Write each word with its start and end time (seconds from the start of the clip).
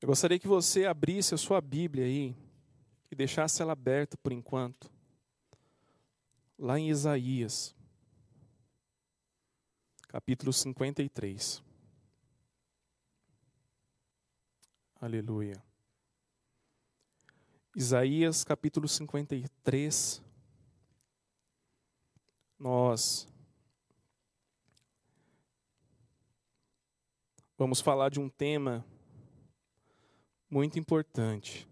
Eu 0.00 0.08
gostaria 0.08 0.38
que 0.38 0.48
você 0.48 0.84
abrisse 0.84 1.34
a 1.34 1.38
sua 1.38 1.60
Bíblia 1.60 2.04
aí 2.04 2.36
e 3.10 3.14
deixasse 3.14 3.62
ela 3.62 3.72
aberta 3.72 4.16
por 4.16 4.32
enquanto. 4.32 4.90
Lá 6.58 6.78
em 6.78 6.90
Isaías, 6.90 7.74
capítulo 10.08 10.52
53. 10.52 11.62
Aleluia. 15.00 15.62
Isaías 17.76 18.44
capítulo 18.44 18.86
53. 18.86 20.22
Nós 22.58 23.28
vamos 27.58 27.80
falar 27.80 28.10
de 28.10 28.20
um 28.20 28.28
tema 28.28 28.84
muito 30.54 30.78
importante. 30.78 31.68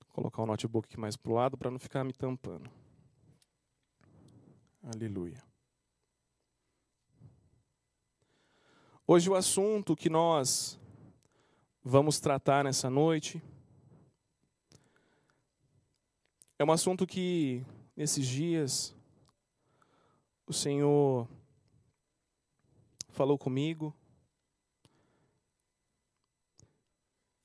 Vou 0.00 0.08
colocar 0.16 0.42
o 0.42 0.46
notebook 0.46 0.88
aqui 0.88 0.98
mais 0.98 1.16
para 1.16 1.30
o 1.30 1.34
lado 1.36 1.56
para 1.56 1.70
não 1.70 1.78
ficar 1.78 2.02
me 2.02 2.12
tampando. 2.12 2.68
Aleluia. 4.82 5.40
Hoje 9.06 9.30
o 9.30 9.36
assunto 9.36 9.94
que 9.94 10.10
nós 10.10 10.76
vamos 11.84 12.18
tratar 12.18 12.64
nessa 12.64 12.90
noite 12.90 13.40
é 16.58 16.64
um 16.64 16.72
assunto 16.72 17.06
que 17.06 17.64
nesses 17.96 18.26
dias 18.26 18.92
o 20.48 20.52
Senhor 20.52 21.28
falou 23.14 23.38
comigo. 23.38 23.94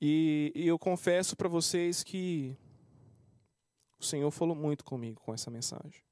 E, 0.00 0.52
e 0.54 0.66
eu 0.66 0.78
confesso 0.78 1.36
para 1.36 1.48
vocês 1.48 2.02
que 2.02 2.56
o 3.98 4.04
Senhor 4.04 4.30
falou 4.30 4.56
muito 4.56 4.84
comigo 4.84 5.20
com 5.20 5.32
essa 5.32 5.50
mensagem. 5.50 6.02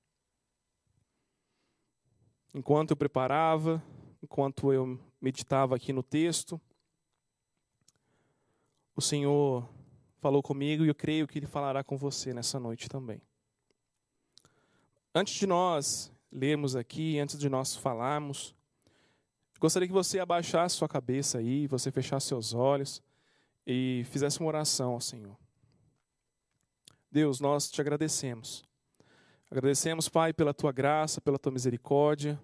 Enquanto 2.55 2.93
eu 2.93 2.97
preparava, 2.97 3.83
enquanto 4.23 4.73
eu 4.73 4.99
meditava 5.21 5.75
aqui 5.75 5.93
no 5.93 6.03
texto, 6.03 6.61
o 8.95 9.01
Senhor 9.01 9.69
falou 10.19 10.43
comigo 10.43 10.85
e 10.85 10.89
eu 10.89 10.95
creio 10.95 11.27
que 11.27 11.39
Ele 11.39 11.47
falará 11.47 11.83
com 11.83 11.97
você 11.97 12.35
nessa 12.35 12.61
noite 12.61 12.89
também. 12.89 13.21
Antes 15.15 15.35
de 15.35 15.47
nós 15.47 16.13
lermos 16.31 16.77
aqui, 16.77 17.19
antes 17.19 17.39
de 17.39 17.49
nós 17.49 17.75
falarmos, 17.75 18.55
gostaria 19.59 19.89
que 19.89 19.95
você 19.95 20.19
abaixasse 20.19 20.77
sua 20.77 20.89
cabeça 20.89 21.39
aí, 21.39 21.67
você 21.67 21.91
fechasse 21.91 22.29
seus 22.29 22.55
olhos 22.55 23.03
e 23.67 24.05
fizesse 24.11 24.41
uma 24.41 24.49
oração 24.49 24.93
ao 24.93 25.01
Senhor. 25.01 25.37
Deus, 27.11 27.41
nós 27.41 27.71
te 27.71 27.81
agradecemos. 27.81 28.65
Agradecemos, 29.51 30.09
Pai, 30.09 30.33
pela 30.33 30.53
tua 30.53 30.73
graça, 30.73 31.21
pela 31.21 31.39
tua 31.39 31.53
misericórdia, 31.53 32.39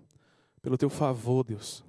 pelo 0.63 0.79
teu 0.79 0.89
favor, 0.89 1.45
Deus. 1.45 1.85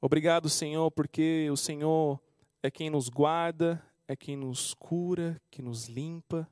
Obrigado, 0.00 0.48
Senhor, 0.48 0.90
porque 0.90 1.48
o 1.50 1.56
Senhor 1.56 2.20
é 2.60 2.70
quem 2.70 2.90
nos 2.90 3.08
guarda, 3.08 3.80
é 4.08 4.16
quem 4.16 4.36
nos 4.36 4.74
cura, 4.74 5.40
que 5.48 5.62
nos 5.62 5.86
limpa, 5.86 6.48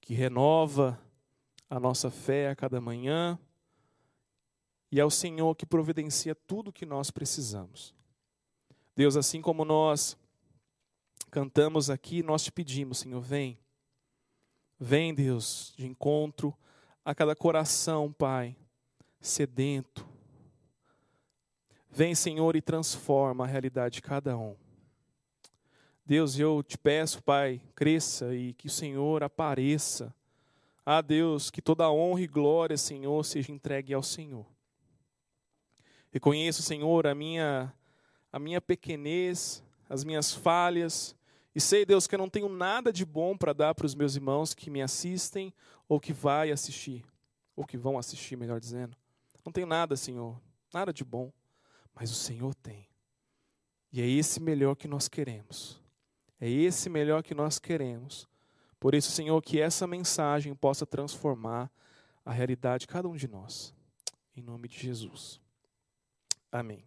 que 0.00 0.14
renova 0.14 1.00
a 1.70 1.78
nossa 1.78 2.10
fé 2.10 2.50
a 2.50 2.56
cada 2.56 2.80
manhã. 2.80 3.38
E 4.90 4.98
é 4.98 5.04
o 5.04 5.10
Senhor 5.10 5.54
que 5.54 5.66
providencia 5.66 6.34
tudo 6.34 6.68
o 6.68 6.72
que 6.72 6.86
nós 6.86 7.10
precisamos. 7.10 7.94
Deus, 8.96 9.16
assim 9.16 9.40
como 9.40 9.64
nós 9.64 10.16
cantamos 11.30 11.90
aqui, 11.90 12.22
nós 12.22 12.42
te 12.44 12.50
pedimos, 12.50 12.98
Senhor, 12.98 13.20
vem. 13.20 13.58
Vem, 14.78 15.14
Deus, 15.14 15.74
de 15.76 15.86
encontro 15.86 16.56
a 17.04 17.14
cada 17.14 17.34
coração, 17.34 18.12
Pai, 18.12 18.56
sedento, 19.20 20.08
Vem, 21.90 22.14
Senhor, 22.14 22.54
e 22.54 22.60
transforma 22.60 23.44
a 23.44 23.46
realidade 23.46 23.94
de 23.94 24.02
cada 24.02 24.36
um. 24.36 24.54
Deus, 26.04 26.38
eu 26.38 26.62
te 26.62 26.78
peço, 26.78 27.22
Pai, 27.22 27.60
cresça 27.74 28.34
e 28.34 28.54
que 28.54 28.66
o 28.66 28.70
Senhor 28.70 29.22
apareça. 29.22 30.14
Ah, 30.84 31.02
Deus, 31.02 31.50
que 31.50 31.60
toda 31.60 31.90
honra 31.90 32.20
e 32.20 32.26
glória, 32.26 32.76
Senhor, 32.76 33.24
seja 33.24 33.52
entregue 33.52 33.92
ao 33.92 34.02
Senhor. 34.02 34.46
Reconheço, 36.10 36.62
Senhor, 36.62 37.06
a 37.06 37.14
minha 37.14 37.72
a 38.30 38.38
minha 38.38 38.60
pequenez, 38.60 39.62
as 39.88 40.04
minhas 40.04 40.34
falhas, 40.34 41.16
e 41.54 41.60
sei, 41.60 41.86
Deus, 41.86 42.06
que 42.06 42.14
eu 42.14 42.18
não 42.18 42.28
tenho 42.28 42.48
nada 42.48 42.92
de 42.92 43.04
bom 43.04 43.36
para 43.36 43.54
dar 43.54 43.74
para 43.74 43.86
os 43.86 43.94
meus 43.94 44.14
irmãos 44.16 44.52
que 44.52 44.68
me 44.68 44.82
assistem 44.82 45.52
ou 45.88 45.98
que 45.98 46.12
vai 46.12 46.50
assistir, 46.50 47.04
ou 47.56 47.64
que 47.64 47.78
vão 47.78 47.98
assistir, 47.98 48.36
melhor 48.36 48.60
dizendo. 48.60 48.96
Não 49.44 49.50
tenho 49.50 49.66
nada, 49.66 49.96
Senhor, 49.96 50.38
nada 50.72 50.92
de 50.92 51.02
bom 51.02 51.32
mas 51.98 52.12
o 52.12 52.14
Senhor 52.14 52.54
tem. 52.54 52.86
E 53.92 54.00
é 54.00 54.06
esse 54.06 54.40
melhor 54.40 54.76
que 54.76 54.86
nós 54.86 55.08
queremos. 55.08 55.80
É 56.40 56.48
esse 56.48 56.88
melhor 56.88 57.22
que 57.22 57.34
nós 57.34 57.58
queremos. 57.58 58.28
Por 58.78 58.94
isso, 58.94 59.10
Senhor, 59.10 59.40
que 59.42 59.60
essa 59.60 59.86
mensagem 59.86 60.54
possa 60.54 60.86
transformar 60.86 61.70
a 62.24 62.32
realidade 62.32 62.82
de 62.82 62.86
cada 62.86 63.08
um 63.08 63.16
de 63.16 63.26
nós. 63.26 63.74
Em 64.36 64.42
nome 64.42 64.68
de 64.68 64.78
Jesus. 64.78 65.40
Amém. 66.50 66.84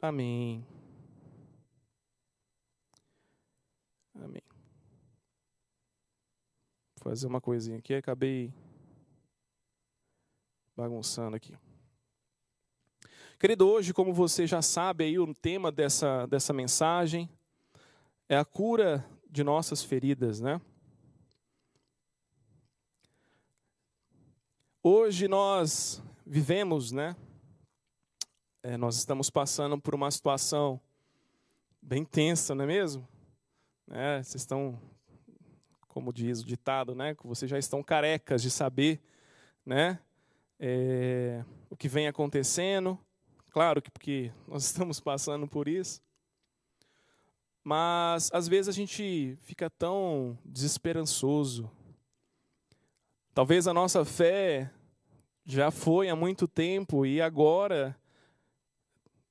Amém. 0.00 0.64
Amém. 4.14 4.42
Vou 6.96 7.10
fazer 7.10 7.26
uma 7.26 7.40
coisinha 7.40 7.78
aqui, 7.78 7.94
acabei 7.94 8.52
bagunçando 10.76 11.36
aqui. 11.36 11.56
Querido, 13.38 13.68
hoje, 13.68 13.92
como 13.92 14.12
você 14.12 14.46
já 14.46 14.62
sabe, 14.62 15.04
aí, 15.04 15.18
o 15.18 15.34
tema 15.34 15.72
dessa, 15.72 16.26
dessa 16.26 16.52
mensagem 16.52 17.28
é 18.28 18.36
a 18.36 18.44
cura 18.44 19.04
de 19.28 19.42
nossas 19.42 19.82
feridas, 19.82 20.40
né? 20.40 20.60
Hoje 24.82 25.26
nós 25.26 26.02
vivemos, 26.24 26.92
né? 26.92 27.16
É, 28.62 28.76
nós 28.76 28.96
estamos 28.96 29.30
passando 29.30 29.80
por 29.80 29.94
uma 29.94 30.10
situação 30.10 30.78
bem 31.80 32.04
tensa, 32.04 32.54
não 32.54 32.64
é 32.64 32.66
mesmo? 32.66 33.08
É, 33.90 34.22
vocês 34.22 34.42
estão, 34.42 34.78
como 35.88 36.12
diz 36.12 36.42
o 36.42 36.46
ditado, 36.46 36.94
né? 36.94 37.16
Vocês 37.24 37.50
já 37.50 37.58
estão 37.58 37.82
carecas 37.82 38.42
de 38.42 38.50
saber, 38.50 39.00
né? 39.64 39.98
É, 40.58 41.42
o 41.70 41.76
que 41.76 41.88
vem 41.88 42.06
acontecendo. 42.06 42.98
Claro 43.48 43.80
que 43.80 43.90
porque 43.90 44.30
nós 44.46 44.64
estamos 44.66 45.00
passando 45.00 45.48
por 45.48 45.66
isso. 45.66 46.02
Mas 47.64 48.30
às 48.30 48.46
vezes 48.46 48.68
a 48.68 48.72
gente 48.72 49.38
fica 49.40 49.70
tão 49.70 50.38
desesperançoso. 50.44 51.70
Talvez 53.32 53.66
a 53.66 53.72
nossa 53.72 54.04
fé 54.04 54.70
já 55.46 55.70
foi 55.70 56.10
há 56.10 56.14
muito 56.14 56.46
tempo 56.46 57.06
e 57.06 57.22
agora, 57.22 57.96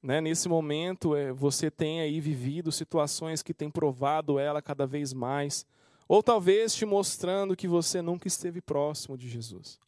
né, 0.02 0.22
nesse 0.22 0.48
momento, 0.48 1.16
é, 1.16 1.32
você 1.32 1.70
tem 1.70 2.00
aí 2.00 2.22
vivido 2.22 2.72
situações 2.72 3.44
que 3.44 3.54
têm 3.54 3.70
provado 3.70 4.40
ela 4.40 4.62
cada 4.62 4.88
vez 4.88 5.14
mais, 5.14 5.66
ou 6.08 6.24
talvez 6.24 6.74
te 6.74 6.86
mostrando 6.86 7.56
que 7.56 7.68
você 7.68 8.02
nunca 8.02 8.28
esteve 8.28 8.62
próximo 8.62 9.18
de 9.18 9.30
Jesus. 9.30 9.80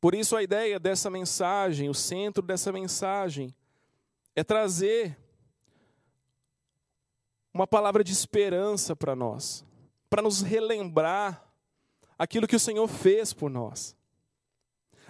Por 0.00 0.14
isso, 0.14 0.34
a 0.34 0.42
ideia 0.42 0.80
dessa 0.80 1.08
mensagem, 1.08 1.88
o 1.88 1.94
centro 1.94 2.42
dessa 2.42 2.72
mensagem, 2.72 3.54
é 4.34 4.42
trazer 4.42 5.16
uma 7.54 7.66
palavra 7.66 8.02
de 8.02 8.10
esperança 8.10 8.96
para 8.96 9.14
nós, 9.14 9.64
para 10.08 10.22
nos 10.22 10.40
relembrar 10.40 11.46
aquilo 12.18 12.48
que 12.48 12.56
o 12.56 12.60
Senhor 12.60 12.88
fez 12.88 13.32
por 13.32 13.50
nós, 13.50 13.94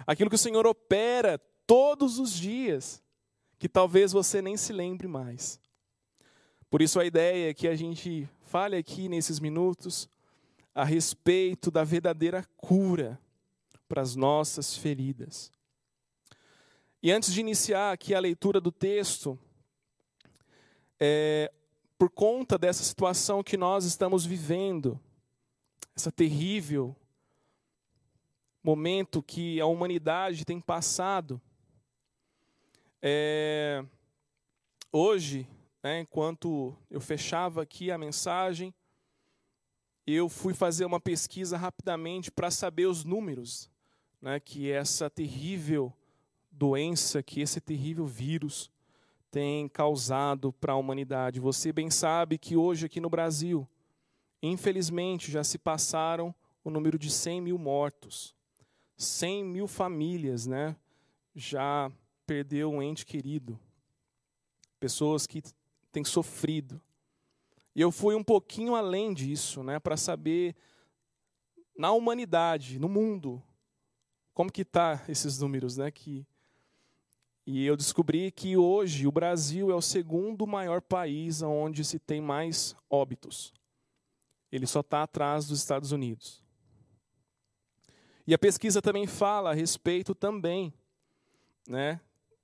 aquilo 0.05 0.29
que 0.29 0.35
o 0.35 0.39
Senhor 0.39 0.67
opera 0.67 1.41
todos 1.73 2.19
os 2.19 2.31
dias, 2.31 3.01
que 3.57 3.67
talvez 3.67 4.11
você 4.11 4.43
nem 4.43 4.55
se 4.55 4.71
lembre 4.71 5.07
mais. 5.07 5.59
Por 6.69 6.83
isso, 6.83 6.99
a 6.99 7.05
ideia 7.05 7.49
é 7.49 7.53
que 7.55 7.67
a 7.67 7.75
gente 7.75 8.29
fale 8.43 8.75
aqui 8.75 9.09
nesses 9.09 9.39
minutos 9.39 10.07
a 10.75 10.83
respeito 10.83 11.71
da 11.71 11.83
verdadeira 11.83 12.47
cura 12.57 13.19
para 13.87 14.03
as 14.03 14.15
nossas 14.15 14.77
feridas. 14.77 15.51
E 17.01 17.11
antes 17.11 17.33
de 17.33 17.39
iniciar 17.39 17.91
aqui 17.91 18.13
a 18.13 18.19
leitura 18.19 18.61
do 18.61 18.71
texto, 18.71 19.35
é, 20.99 21.51
por 21.97 22.11
conta 22.11 22.55
dessa 22.55 22.83
situação 22.83 23.41
que 23.41 23.57
nós 23.57 23.83
estamos 23.83 24.27
vivendo, 24.27 24.99
essa 25.95 26.11
terrível 26.11 26.95
momento 28.63 29.23
que 29.23 29.59
a 29.59 29.65
humanidade 29.65 30.45
tem 30.45 30.61
passado. 30.61 31.41
É, 33.05 33.83
hoje, 34.89 35.45
né, 35.83 35.99
enquanto 35.99 36.73
eu 36.89 37.01
fechava 37.01 37.61
aqui 37.61 37.91
a 37.91 37.97
mensagem, 37.97 38.73
eu 40.07 40.29
fui 40.29 40.53
fazer 40.53 40.85
uma 40.85 41.01
pesquisa 41.01 41.57
rapidamente 41.57 42.31
para 42.31 42.49
saber 42.49 42.85
os 42.85 43.03
números 43.03 43.69
né, 44.21 44.39
que 44.39 44.71
essa 44.71 45.09
terrível 45.09 45.91
doença, 46.49 47.21
que 47.21 47.41
esse 47.41 47.59
terrível 47.59 48.05
vírus 48.05 48.71
tem 49.29 49.67
causado 49.67 50.53
para 50.53 50.71
a 50.71 50.77
humanidade. 50.77 51.41
Você 51.41 51.73
bem 51.73 51.89
sabe 51.89 52.37
que 52.37 52.55
hoje 52.55 52.85
aqui 52.85 53.01
no 53.01 53.09
Brasil, 53.09 53.67
infelizmente, 54.41 55.29
já 55.29 55.43
se 55.43 55.57
passaram 55.57 56.33
o 56.63 56.69
número 56.69 56.97
de 56.97 57.11
100 57.11 57.41
mil 57.41 57.57
mortos. 57.57 58.33
100 58.95 59.43
mil 59.43 59.67
famílias 59.67 60.47
né, 60.47 60.73
já 61.35 61.91
perdeu 62.25 62.71
um 62.71 62.81
ente 62.81 63.05
querido. 63.05 63.59
Pessoas 64.79 65.25
que 65.27 65.41
têm 65.91 66.03
sofrido. 66.03 66.81
E 67.75 67.81
eu 67.81 67.91
fui 67.91 68.15
um 68.15 68.23
pouquinho 68.23 68.75
além 68.75 69.13
disso, 69.13 69.63
né, 69.63 69.79
para 69.79 69.97
saber 69.97 70.55
na 71.77 71.91
humanidade, 71.91 72.77
no 72.77 72.87
mundo, 72.87 73.41
como 74.33 74.51
que 74.51 74.63
tá 74.63 75.03
esses 75.07 75.39
números, 75.39 75.77
né, 75.77 75.89
que 75.89 76.25
e 77.45 77.65
eu 77.65 77.75
descobri 77.75 78.31
que 78.31 78.55
hoje 78.55 79.05
o 79.05 79.11
Brasil 79.11 79.69
é 79.69 79.75
o 79.75 79.81
segundo 79.81 80.47
maior 80.47 80.81
país 80.81 81.41
onde 81.41 81.83
se 81.83 81.99
tem 81.99 82.21
mais 82.21 82.73
óbitos. 82.89 83.53
Ele 84.49 84.65
só 84.65 84.79
está 84.79 85.03
atrás 85.03 85.45
dos 85.45 85.59
Estados 85.59 85.91
Unidos. 85.91 86.41
E 88.25 88.33
a 88.33 88.39
pesquisa 88.39 88.81
também 88.81 89.05
fala 89.05 89.51
a 89.51 89.53
respeito 89.53 90.15
também, 90.15 90.73
né, 91.67 91.99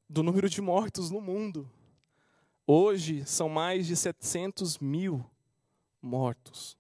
do 0.10 0.24
número 0.24 0.50
de 0.50 0.60
mortos 0.60 1.12
no 1.12 1.22
mundo. 1.22 1.70
Hoje 2.66 3.24
são 3.26 3.48
mais 3.48 3.86
de 3.86 3.96
700 3.96 4.80
mil 4.80 5.24
mortos. 6.02 6.76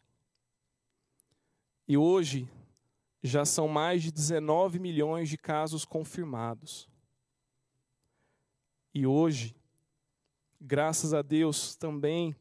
E 1.87 1.95
hoje 1.95 2.49
já 3.21 3.45
são 3.45 3.67
mais 3.67 4.01
de 4.01 4.11
19 4.11 4.79
milhões 4.79 5.29
de 5.29 5.37
casos 5.37 5.85
confirmados. 5.85 6.89
E 8.93 9.05
hoje, 9.05 9.55
graças 10.59 11.13
a 11.13 11.21
Deus 11.21 11.75
também, 11.75 12.35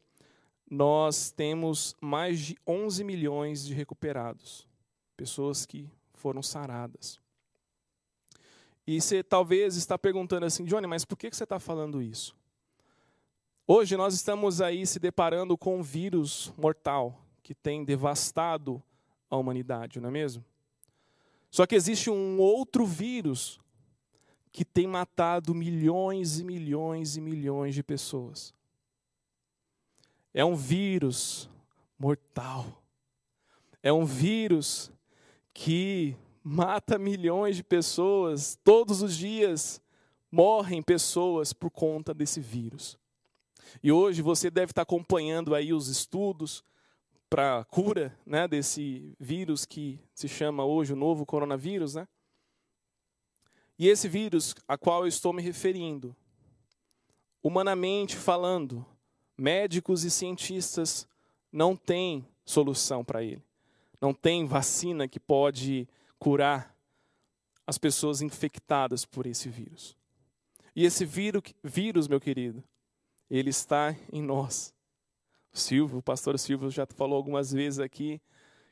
nós 0.69 1.31
temos 1.31 1.95
mais 2.01 2.39
de 2.39 2.57
11 2.65 3.03
milhões 3.03 3.63
de 3.65 3.73
recuperados, 3.75 4.67
pessoas 5.15 5.65
que 5.65 5.87
foram 6.13 6.41
saradas. 6.41 7.19
E 8.91 8.99
você 8.99 9.21
talvez 9.21 9.75
está 9.75 9.99
perguntando 9.99 10.47
assim, 10.47 10.65
Johnny, 10.65 10.87
mas 10.87 11.05
por 11.05 11.15
que 11.15 11.29
você 11.29 11.43
está 11.43 11.59
falando 11.59 12.01
isso? 12.01 12.35
Hoje 13.67 13.95
nós 13.95 14.15
estamos 14.15 14.61
aí 14.61 14.83
se 14.87 14.97
deparando 14.97 15.55
com 15.55 15.77
um 15.77 15.83
vírus 15.83 16.51
mortal 16.57 17.23
que 17.43 17.53
tem 17.53 17.85
devastado 17.85 18.81
a 19.29 19.37
humanidade, 19.37 19.99
não 19.99 20.09
é 20.09 20.11
mesmo? 20.11 20.43
Só 21.51 21.67
que 21.67 21.75
existe 21.75 22.09
um 22.09 22.39
outro 22.39 22.83
vírus 22.83 23.59
que 24.51 24.65
tem 24.65 24.87
matado 24.87 25.53
milhões 25.53 26.39
e 26.39 26.43
milhões 26.43 27.15
e 27.15 27.21
milhões 27.21 27.75
de 27.75 27.83
pessoas. 27.83 28.55
É 30.33 30.43
um 30.43 30.55
vírus 30.55 31.47
mortal. 31.95 32.81
É 33.83 33.93
um 33.93 34.03
vírus 34.03 34.91
que 35.53 36.17
mata 36.49 36.97
milhões 36.97 37.55
de 37.57 37.63
pessoas. 37.63 38.57
Todos 38.63 39.03
os 39.03 39.15
dias 39.15 39.79
morrem 40.31 40.81
pessoas 40.81 41.53
por 41.53 41.69
conta 41.69 42.11
desse 42.11 42.39
vírus. 42.39 42.97
E 43.83 43.91
hoje 43.91 44.23
você 44.23 44.49
deve 44.49 44.71
estar 44.71 44.81
acompanhando 44.81 45.53
aí 45.53 45.71
os 45.71 45.87
estudos 45.87 46.63
para 47.29 47.63
cura, 47.65 48.17
né, 48.25 48.47
desse 48.47 49.13
vírus 49.19 49.63
que 49.63 49.99
se 50.15 50.27
chama 50.27 50.65
hoje 50.65 50.91
o 50.91 50.95
novo 50.95 51.23
coronavírus, 51.23 51.93
né? 51.93 52.07
E 53.77 53.87
esse 53.87 54.09
vírus 54.09 54.55
a 54.67 54.75
qual 54.75 55.03
eu 55.03 55.07
estou 55.07 55.31
me 55.31 55.43
referindo, 55.43 56.15
humanamente 57.43 58.15
falando, 58.15 58.83
médicos 59.37 60.03
e 60.03 60.09
cientistas 60.09 61.07
não 61.51 61.75
têm 61.75 62.27
solução 62.43 63.05
para 63.05 63.23
ele. 63.23 63.43
Não 64.01 64.15
tem 64.15 64.47
vacina 64.47 65.07
que 65.07 65.19
pode 65.19 65.87
curar 66.19 66.75
as 67.65 67.77
pessoas 67.77 68.21
infectadas 68.21 69.05
por 69.05 69.25
esse 69.25 69.49
vírus. 69.49 69.97
E 70.75 70.85
esse 70.85 71.05
vírus, 71.05 72.07
meu 72.07 72.19
querido, 72.19 72.63
ele 73.29 73.49
está 73.49 73.95
em 74.11 74.21
nós. 74.21 74.73
O 75.51 75.57
Silvio, 75.57 75.97
o 75.99 76.03
pastor 76.03 76.37
Silvio 76.37 76.69
já 76.69 76.85
falou 76.85 77.15
algumas 77.15 77.51
vezes 77.51 77.79
aqui 77.79 78.21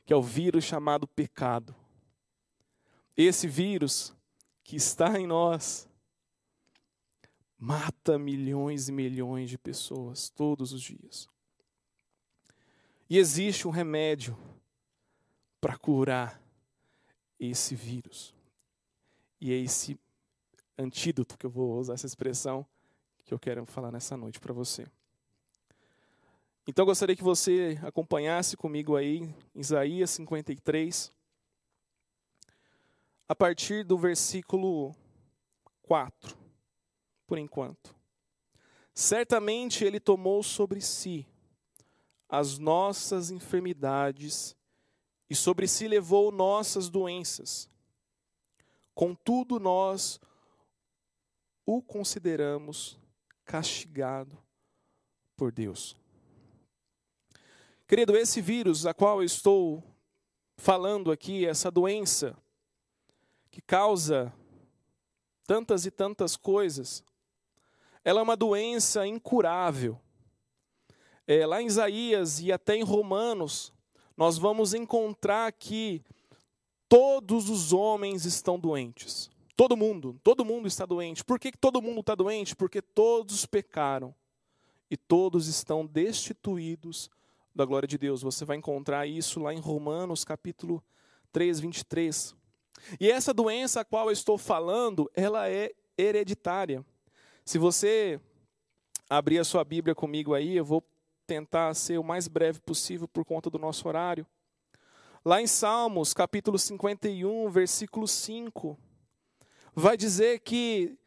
que 0.04 0.12
é 0.12 0.16
o 0.16 0.22
vírus 0.22 0.64
chamado 0.64 1.06
pecado. 1.06 1.74
Esse 3.16 3.46
vírus 3.46 4.14
que 4.64 4.76
está 4.76 5.18
em 5.18 5.26
nós 5.26 5.88
mata 7.58 8.18
milhões 8.18 8.88
e 8.88 8.92
milhões 8.92 9.50
de 9.50 9.58
pessoas 9.58 10.30
todos 10.30 10.72
os 10.72 10.80
dias. 10.80 11.28
E 13.10 13.18
existe 13.18 13.66
um 13.66 13.70
remédio 13.70 14.38
para 15.60 15.76
curar 15.76 16.40
esse 17.38 17.74
vírus. 17.74 18.34
E 19.40 19.52
é 19.52 19.56
esse 19.56 19.98
antídoto 20.76 21.36
que 21.38 21.46
eu 21.46 21.50
vou 21.50 21.78
usar 21.78 21.94
essa 21.94 22.06
expressão 22.06 22.66
que 23.24 23.34
eu 23.34 23.38
quero 23.38 23.64
falar 23.66 23.92
nessa 23.92 24.16
noite 24.16 24.40
para 24.40 24.52
você. 24.52 24.86
Então 26.66 26.82
eu 26.82 26.86
gostaria 26.86 27.16
que 27.16 27.22
você 27.22 27.78
acompanhasse 27.82 28.56
comigo 28.56 28.96
aí 28.96 29.34
Isaías 29.54 30.10
53 30.10 31.12
a 33.28 33.34
partir 33.34 33.84
do 33.84 33.96
versículo 33.98 34.94
4, 35.82 36.36
por 37.26 37.38
enquanto. 37.38 37.94
Certamente 38.94 39.84
ele 39.84 40.00
tomou 40.00 40.42
sobre 40.42 40.80
si 40.80 41.26
as 42.28 42.58
nossas 42.58 43.30
enfermidades 43.30 44.56
e 45.28 45.34
sobre 45.34 45.68
si 45.68 45.86
levou 45.86 46.32
nossas 46.32 46.88
doenças. 46.88 47.68
Contudo, 48.94 49.60
nós 49.60 50.20
o 51.64 51.82
consideramos 51.82 52.98
castigado 53.44 54.36
por 55.36 55.52
Deus. 55.52 55.96
Querido, 57.86 58.16
esse 58.16 58.40
vírus 58.40 58.86
a 58.86 58.92
qual 58.92 59.20
eu 59.20 59.24
estou 59.24 59.82
falando 60.56 61.12
aqui, 61.12 61.46
essa 61.46 61.70
doença, 61.70 62.36
que 63.50 63.62
causa 63.62 64.32
tantas 65.46 65.86
e 65.86 65.90
tantas 65.90 66.36
coisas, 66.36 67.02
ela 68.04 68.20
é 68.20 68.22
uma 68.22 68.36
doença 68.36 69.06
incurável. 69.06 69.98
É, 71.26 71.46
lá 71.46 71.62
em 71.62 71.66
Isaías 71.66 72.40
e 72.40 72.52
até 72.52 72.74
em 72.74 72.82
Romanos, 72.82 73.72
nós 74.18 74.36
vamos 74.36 74.74
encontrar 74.74 75.52
que 75.52 76.02
todos 76.88 77.48
os 77.48 77.72
homens 77.72 78.24
estão 78.24 78.58
doentes. 78.58 79.30
Todo 79.54 79.76
mundo, 79.76 80.18
todo 80.24 80.44
mundo 80.44 80.66
está 80.66 80.84
doente. 80.84 81.24
Por 81.24 81.38
que 81.38 81.52
todo 81.52 81.80
mundo 81.80 82.00
está 82.00 82.16
doente? 82.16 82.56
Porque 82.56 82.82
todos 82.82 83.46
pecaram 83.46 84.12
e 84.90 84.96
todos 84.96 85.46
estão 85.46 85.86
destituídos 85.86 87.08
da 87.54 87.64
glória 87.64 87.86
de 87.86 87.96
Deus. 87.96 88.22
Você 88.22 88.44
vai 88.44 88.56
encontrar 88.56 89.06
isso 89.06 89.38
lá 89.38 89.54
em 89.54 89.60
Romanos 89.60 90.24
capítulo 90.24 90.82
3, 91.30 91.60
23. 91.60 92.34
E 92.98 93.08
essa 93.08 93.32
doença 93.32 93.82
a 93.82 93.84
qual 93.84 94.06
eu 94.06 94.12
estou 94.12 94.36
falando, 94.36 95.08
ela 95.14 95.48
é 95.48 95.72
hereditária. 95.96 96.84
Se 97.44 97.56
você 97.56 98.20
abrir 99.08 99.38
a 99.38 99.44
sua 99.44 99.62
Bíblia 99.62 99.94
comigo 99.94 100.34
aí, 100.34 100.56
eu 100.56 100.64
vou 100.64 100.82
tentar 101.28 101.74
ser 101.74 101.98
o 101.98 102.02
mais 102.02 102.26
breve 102.26 102.58
possível 102.58 103.06
por 103.06 103.22
conta 103.22 103.50
do 103.50 103.58
nosso 103.58 103.86
horário. 103.86 104.26
Lá 105.22 105.42
em 105.42 105.46
Salmos, 105.46 106.14
capítulo 106.14 106.58
51, 106.58 107.50
versículo 107.50 108.08
5, 108.08 108.78
vai 109.74 109.94
dizer 109.94 110.40
que 110.40 110.98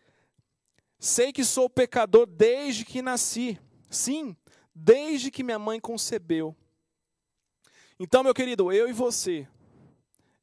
sei 0.99 1.33
que 1.33 1.43
sou 1.43 1.67
pecador 1.67 2.27
desde 2.27 2.85
que 2.85 3.01
nasci. 3.01 3.59
Sim, 3.89 4.37
desde 4.75 5.31
que 5.31 5.43
minha 5.43 5.57
mãe 5.57 5.79
concebeu. 5.79 6.55
Então, 7.99 8.23
meu 8.23 8.33
querido, 8.33 8.71
eu 8.71 8.87
e 8.87 8.93
você, 8.93 9.47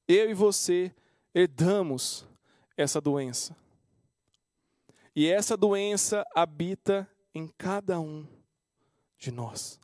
eu 0.08 0.28
e 0.28 0.34
você 0.34 0.92
herdamos 1.32 2.26
essa 2.76 3.00
doença. 3.00 3.56
E 5.14 5.28
essa 5.28 5.56
doença 5.56 6.26
habita 6.34 7.08
em 7.32 7.46
cada 7.56 8.00
um 8.00 8.26
de 9.18 9.30
nós. 9.30 9.78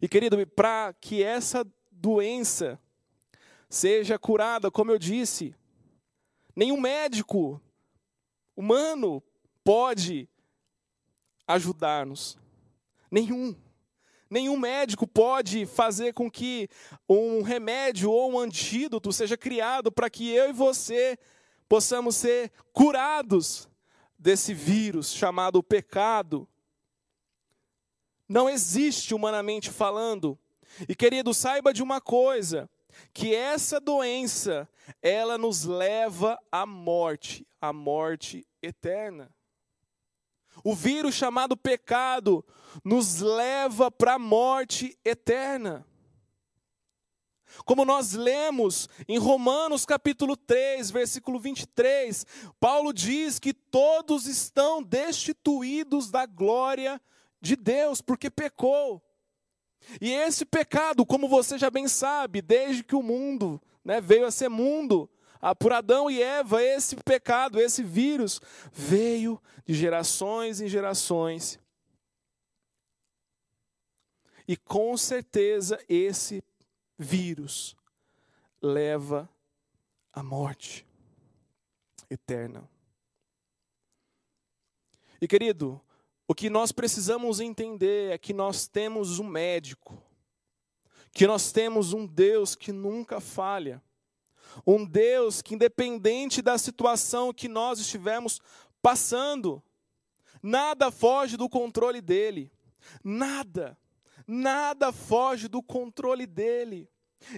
E 0.00 0.08
querido, 0.08 0.46
para 0.46 0.94
que 0.94 1.22
essa 1.22 1.66
doença 1.90 2.78
seja 3.70 4.18
curada, 4.18 4.70
como 4.70 4.90
eu 4.90 4.98
disse. 4.98 5.54
Nenhum 6.54 6.80
médico 6.80 7.62
humano 8.56 9.22
pode 9.62 10.28
ajudar-nos. 11.46 12.36
Nenhum. 13.10 13.54
Nenhum 14.28 14.56
médico 14.56 15.06
pode 15.06 15.66
fazer 15.66 16.12
com 16.12 16.30
que 16.30 16.68
um 17.08 17.42
remédio 17.42 18.10
ou 18.10 18.32
um 18.32 18.38
antídoto 18.38 19.12
seja 19.12 19.36
criado 19.36 19.90
para 19.90 20.10
que 20.10 20.30
eu 20.30 20.50
e 20.50 20.52
você 20.52 21.18
possamos 21.68 22.16
ser 22.16 22.52
curados 22.72 23.68
desse 24.18 24.54
vírus 24.54 25.12
chamado 25.12 25.62
pecado. 25.62 26.48
Não 28.30 28.48
existe 28.48 29.12
humanamente 29.12 29.70
falando. 29.70 30.38
E 30.88 30.94
querido, 30.94 31.34
saiba 31.34 31.74
de 31.74 31.82
uma 31.82 32.00
coisa, 32.00 32.70
que 33.12 33.34
essa 33.34 33.80
doença, 33.80 34.68
ela 35.02 35.36
nos 35.36 35.64
leva 35.64 36.38
à 36.52 36.64
morte, 36.64 37.44
à 37.60 37.72
morte 37.72 38.46
eterna. 38.62 39.34
O 40.62 40.76
vírus 40.76 41.16
chamado 41.16 41.56
pecado 41.56 42.44
nos 42.84 43.18
leva 43.20 43.90
para 43.90 44.14
a 44.14 44.18
morte 44.18 44.96
eterna. 45.04 45.84
Como 47.64 47.84
nós 47.84 48.12
lemos 48.12 48.88
em 49.08 49.18
Romanos 49.18 49.84
capítulo 49.84 50.36
3, 50.36 50.88
versículo 50.92 51.40
23, 51.40 52.24
Paulo 52.60 52.92
diz 52.92 53.40
que 53.40 53.52
todos 53.52 54.26
estão 54.26 54.80
destituídos 54.80 56.12
da 56.12 56.26
glória 56.26 56.92
de 56.92 57.10
Deus, 57.56 58.00
porque 58.00 58.30
pecou. 58.30 59.02
E 60.00 60.10
esse 60.10 60.44
pecado, 60.44 61.06
como 61.06 61.28
você 61.28 61.58
já 61.58 61.70
bem 61.70 61.88
sabe, 61.88 62.42
desde 62.42 62.84
que 62.84 62.94
o 62.94 63.02
mundo 63.02 63.60
né, 63.84 64.00
veio 64.00 64.26
a 64.26 64.30
ser 64.30 64.48
mundo, 64.48 65.08
ah, 65.40 65.54
por 65.54 65.72
Adão 65.72 66.10
e 66.10 66.22
Eva, 66.22 66.62
esse 66.62 66.96
pecado, 66.96 67.58
esse 67.58 67.82
vírus, 67.82 68.40
veio 68.72 69.40
de 69.64 69.72
gerações 69.72 70.60
em 70.60 70.68
gerações. 70.68 71.58
E 74.46 74.56
com 74.56 74.96
certeza 74.96 75.82
esse 75.88 76.44
vírus 76.98 77.74
leva 78.60 79.28
à 80.12 80.22
morte 80.22 80.86
eterna. 82.10 82.68
E 85.20 85.28
querido, 85.28 85.80
o 86.30 86.34
que 86.34 86.48
nós 86.48 86.70
precisamos 86.70 87.40
entender 87.40 88.12
é 88.12 88.16
que 88.16 88.32
nós 88.32 88.68
temos 88.68 89.18
um 89.18 89.24
médico, 89.24 90.00
que 91.10 91.26
nós 91.26 91.50
temos 91.50 91.92
um 91.92 92.06
Deus 92.06 92.54
que 92.54 92.70
nunca 92.70 93.18
falha, 93.20 93.82
um 94.64 94.86
Deus 94.86 95.42
que, 95.42 95.56
independente 95.56 96.40
da 96.40 96.56
situação 96.56 97.34
que 97.34 97.48
nós 97.48 97.80
estivermos 97.80 98.40
passando, 98.80 99.60
nada 100.40 100.92
foge 100.92 101.36
do 101.36 101.48
controle 101.48 102.00
dele, 102.00 102.52
nada, 103.02 103.76
nada 104.24 104.92
foge 104.92 105.48
do 105.48 105.60
controle 105.60 106.28
dele. 106.28 106.88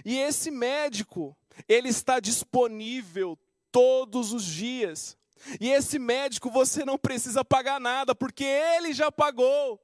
E 0.05 0.19
esse 0.19 0.51
médico, 0.51 1.35
ele 1.67 1.89
está 1.89 2.19
disponível 2.19 3.39
todos 3.71 4.31
os 4.33 4.45
dias. 4.45 5.17
E 5.59 5.69
esse 5.69 5.99
médico 5.99 6.49
você 6.49 6.85
não 6.85 6.97
precisa 6.97 7.43
pagar 7.43 7.79
nada, 7.79 8.15
porque 8.15 8.43
ele 8.43 8.93
já 8.93 9.11
pagou. 9.11 9.81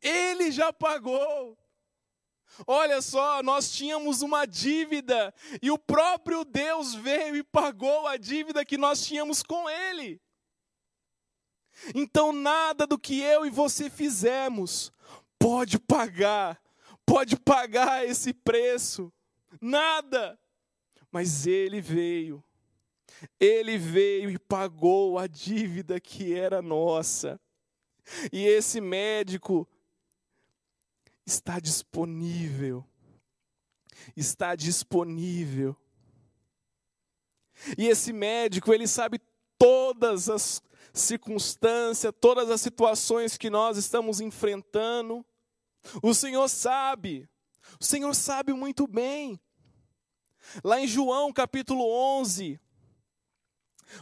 Ele 0.00 0.50
já 0.50 0.72
pagou. 0.72 1.58
Olha 2.66 3.02
só, 3.02 3.42
nós 3.42 3.72
tínhamos 3.72 4.22
uma 4.22 4.46
dívida 4.46 5.34
e 5.60 5.70
o 5.70 5.78
próprio 5.78 6.44
Deus 6.44 6.94
veio 6.94 7.36
e 7.36 7.42
pagou 7.42 8.06
a 8.06 8.16
dívida 8.16 8.64
que 8.64 8.78
nós 8.78 9.04
tínhamos 9.04 9.42
com 9.42 9.68
Ele. 9.68 10.20
Então, 11.94 12.32
nada 12.32 12.86
do 12.86 12.98
que 12.98 13.20
eu 13.20 13.44
e 13.44 13.50
você 13.50 13.90
fizemos 13.90 14.92
pode 15.38 15.78
pagar, 15.78 16.60
pode 17.04 17.36
pagar 17.36 18.06
esse 18.06 18.32
preço. 18.32 19.12
Nada. 19.60 20.38
Mas 21.10 21.46
Ele 21.46 21.80
veio. 21.80 22.42
Ele 23.38 23.78
veio 23.78 24.30
e 24.30 24.38
pagou 24.38 25.18
a 25.18 25.26
dívida 25.26 26.00
que 26.00 26.34
era 26.34 26.60
nossa. 26.60 27.40
E 28.32 28.44
esse 28.46 28.80
médico 28.80 29.68
está 31.26 31.58
disponível. 31.58 32.84
Está 34.16 34.54
disponível. 34.54 35.76
E 37.78 37.86
esse 37.86 38.12
médico, 38.12 38.72
ele 38.72 38.86
sabe 38.86 39.20
todas 39.58 40.28
as 40.28 40.62
circunstâncias, 40.92 42.12
todas 42.20 42.50
as 42.50 42.60
situações 42.60 43.36
que 43.36 43.48
nós 43.48 43.76
estamos 43.76 44.20
enfrentando. 44.20 45.24
O 46.02 46.14
Senhor 46.14 46.48
sabe. 46.48 47.28
O 47.80 47.84
Senhor 47.84 48.14
sabe 48.14 48.52
muito 48.52 48.86
bem. 48.86 49.40
Lá 50.62 50.80
em 50.80 50.86
João 50.86 51.32
capítulo 51.32 51.84
11, 52.20 52.60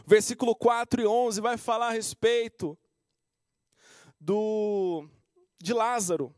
versículo 0.05 0.55
4 0.55 1.01
e 1.01 1.07
11, 1.07 1.41
vai 1.41 1.57
falar 1.57 1.87
a 1.87 1.91
respeito 1.91 2.77
do 4.19 5.07
de 5.61 5.73
Lázaro. 5.73 6.33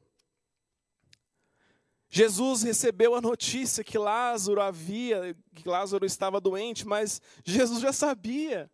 Jesus 2.08 2.64
recebeu 2.64 3.16
a 3.16 3.22
notícia 3.22 3.84
que 3.84 3.98
Lázaro 3.98 4.62
havia, 4.62 5.36
que 5.54 5.68
Lázaro 5.68 6.06
estava 6.06 6.40
doente, 6.40 6.88
mas 6.88 7.22
Jesus 7.44 7.82
já 7.82 7.92
sabia. 7.92 8.72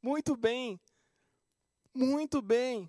Muito 0.00 0.36
bem. 0.36 0.78
Muito 1.92 2.40
bem. 2.40 2.88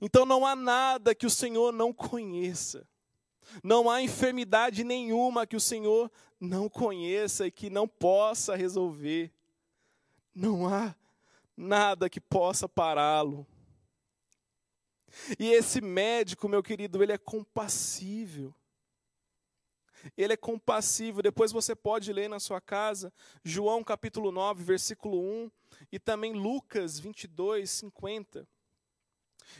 Então 0.00 0.26
não 0.26 0.44
há 0.44 0.56
nada 0.56 1.14
que 1.14 1.26
o 1.26 1.30
Senhor 1.30 1.72
não 1.72 1.92
conheça. 1.92 2.88
Não 3.62 3.88
há 3.88 4.02
enfermidade 4.02 4.82
nenhuma 4.82 5.46
que 5.46 5.54
o 5.56 5.60
Senhor 5.60 6.10
não 6.40 6.68
conheça 6.68 7.46
e 7.46 7.52
que 7.52 7.70
não 7.70 7.86
possa 7.86 8.56
resolver. 8.56 9.32
Não 10.36 10.68
há 10.68 10.94
nada 11.56 12.10
que 12.10 12.20
possa 12.20 12.68
pará-lo. 12.68 13.46
E 15.38 15.46
esse 15.46 15.80
médico, 15.80 16.46
meu 16.46 16.62
querido, 16.62 17.02
ele 17.02 17.12
é 17.12 17.16
compassível. 17.16 18.54
Ele 20.14 20.34
é 20.34 20.36
compassivo. 20.36 21.22
Depois 21.22 21.52
você 21.52 21.74
pode 21.74 22.12
ler 22.12 22.28
na 22.28 22.38
sua 22.38 22.60
casa 22.60 23.10
João 23.42 23.82
capítulo 23.82 24.30
9, 24.30 24.62
versículo 24.62 25.18
1 25.18 25.50
e 25.90 25.98
também 25.98 26.34
Lucas 26.34 26.98
22, 26.98 27.70
50. 27.70 28.46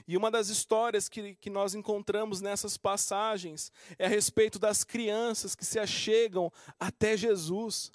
E 0.06 0.14
uma 0.14 0.30
das 0.30 0.48
histórias 0.48 1.08
que, 1.08 1.36
que 1.36 1.48
nós 1.48 1.74
encontramos 1.74 2.42
nessas 2.42 2.76
passagens 2.76 3.72
é 3.98 4.04
a 4.04 4.10
respeito 4.10 4.58
das 4.58 4.84
crianças 4.84 5.54
que 5.54 5.64
se 5.64 5.78
achegam 5.78 6.52
até 6.78 7.16
Jesus. 7.16 7.90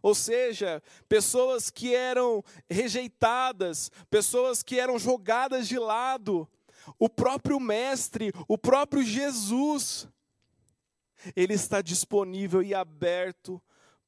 Ou 0.00 0.14
seja, 0.14 0.82
pessoas 1.08 1.70
que 1.70 1.94
eram 1.94 2.42
rejeitadas, 2.70 3.90
pessoas 4.08 4.62
que 4.62 4.78
eram 4.78 4.98
jogadas 4.98 5.68
de 5.68 5.78
lado, 5.78 6.48
o 6.98 7.08
próprio 7.08 7.60
Mestre, 7.60 8.32
o 8.48 8.56
próprio 8.56 9.02
Jesus, 9.02 10.08
ele 11.36 11.54
está 11.54 11.80
disponível 11.82 12.62
e 12.62 12.74
aberto 12.74 13.60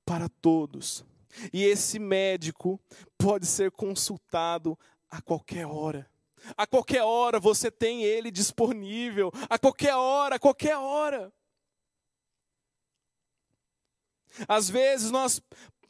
para 0.04 0.28
todos. 0.28 1.04
E 1.52 1.64
esse 1.64 1.98
médico 1.98 2.80
pode 3.18 3.46
ser 3.46 3.70
consultado 3.70 4.78
a 5.10 5.20
qualquer 5.20 5.66
hora. 5.66 6.08
A 6.56 6.66
qualquer 6.66 7.02
hora 7.02 7.40
você 7.40 7.70
tem 7.70 8.02
ele 8.02 8.30
disponível. 8.30 9.32
A 9.48 9.58
qualquer 9.58 9.94
hora, 9.94 10.36
a 10.36 10.38
qualquer 10.38 10.76
hora. 10.76 11.32
Às 14.48 14.68
vezes 14.68 15.10
nós 15.10 15.40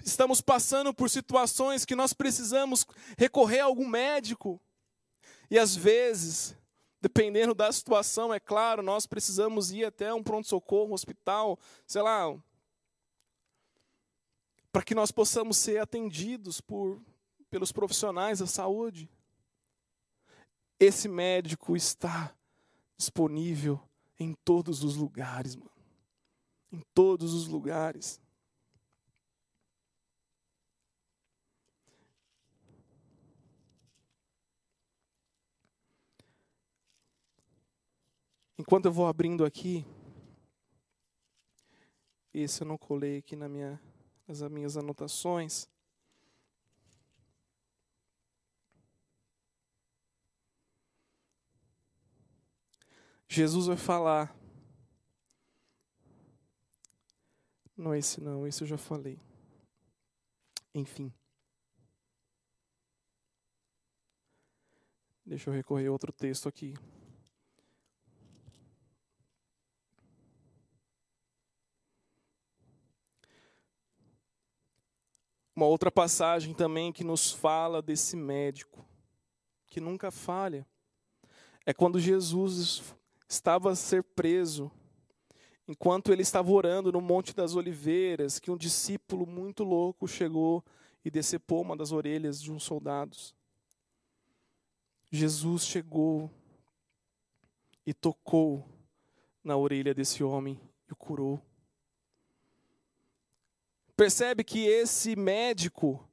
estamos 0.04 0.40
passando 0.40 0.92
por 0.92 1.08
situações 1.08 1.84
que 1.84 1.94
nós 1.94 2.12
precisamos 2.12 2.86
recorrer 3.16 3.60
a 3.60 3.64
algum 3.64 3.88
médico. 3.88 4.60
E 5.50 5.58
às 5.58 5.74
vezes 5.74 6.56
Dependendo 7.04 7.54
da 7.54 7.70
situação, 7.70 8.32
é 8.32 8.40
claro, 8.40 8.82
nós 8.82 9.04
precisamos 9.06 9.70
ir 9.70 9.84
até 9.84 10.14
um 10.14 10.22
pronto-socorro, 10.22 10.92
um 10.92 10.94
hospital, 10.94 11.58
sei 11.86 12.00
lá, 12.00 12.34
para 14.72 14.82
que 14.82 14.94
nós 14.94 15.12
possamos 15.12 15.58
ser 15.58 15.76
atendidos 15.76 16.62
por, 16.62 16.98
pelos 17.50 17.70
profissionais 17.72 18.38
da 18.38 18.46
saúde. 18.46 19.06
Esse 20.80 21.06
médico 21.06 21.76
está 21.76 22.34
disponível 22.96 23.78
em 24.18 24.32
todos 24.42 24.82
os 24.82 24.96
lugares, 24.96 25.56
mano. 25.56 25.70
Em 26.72 26.80
todos 26.94 27.34
os 27.34 27.46
lugares. 27.46 28.18
Enquanto 38.56 38.86
eu 38.86 38.92
vou 38.92 39.06
abrindo 39.06 39.44
aqui, 39.44 39.84
Esse 42.34 42.62
eu 42.62 42.66
não 42.66 42.76
colei 42.76 43.18
aqui 43.18 43.36
na 43.36 43.48
minha, 43.48 43.80
nas 44.26 44.42
minhas 44.50 44.76
anotações. 44.76 45.68
Jesus 53.28 53.66
vai 53.66 53.76
falar. 53.76 54.36
Não 57.76 57.94
esse 57.94 58.20
não, 58.20 58.44
esse 58.48 58.62
eu 58.62 58.66
já 58.66 58.76
falei. 58.76 59.20
Enfim. 60.74 61.14
Deixa 65.24 65.50
eu 65.50 65.54
recorrer 65.54 65.86
a 65.86 65.92
outro 65.92 66.12
texto 66.12 66.48
aqui. 66.48 66.74
Uma 75.56 75.66
outra 75.66 75.90
passagem 75.90 76.52
também 76.52 76.92
que 76.92 77.04
nos 77.04 77.30
fala 77.30 77.80
desse 77.80 78.16
médico, 78.16 78.84
que 79.66 79.80
nunca 79.80 80.10
falha, 80.10 80.66
é 81.64 81.72
quando 81.72 82.00
Jesus 82.00 82.82
estava 83.28 83.70
a 83.70 83.76
ser 83.76 84.02
preso, 84.02 84.70
enquanto 85.66 86.12
ele 86.12 86.22
estava 86.22 86.50
orando 86.50 86.90
no 86.90 87.00
Monte 87.00 87.34
das 87.34 87.54
Oliveiras, 87.54 88.38
que 88.38 88.50
um 88.50 88.56
discípulo 88.56 89.26
muito 89.26 89.62
louco 89.62 90.08
chegou 90.08 90.64
e 91.04 91.10
decepou 91.10 91.62
uma 91.62 91.76
das 91.76 91.92
orelhas 91.92 92.42
de 92.42 92.52
um 92.52 92.58
soldado. 92.58 93.16
Jesus 95.10 95.64
chegou 95.64 96.30
e 97.86 97.94
tocou 97.94 98.68
na 99.42 99.56
orelha 99.56 99.94
desse 99.94 100.24
homem 100.24 100.60
e 100.88 100.92
o 100.92 100.96
curou. 100.96 101.40
Percebe 103.96 104.42
que 104.42 104.66
esse 104.66 105.14
médico, 105.14 106.08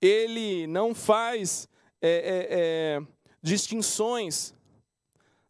ele 0.00 0.66
não 0.66 0.94
faz 0.94 1.68
é, 2.00 2.08
é, 2.10 2.46
é, 2.50 3.06
distinções 3.40 4.54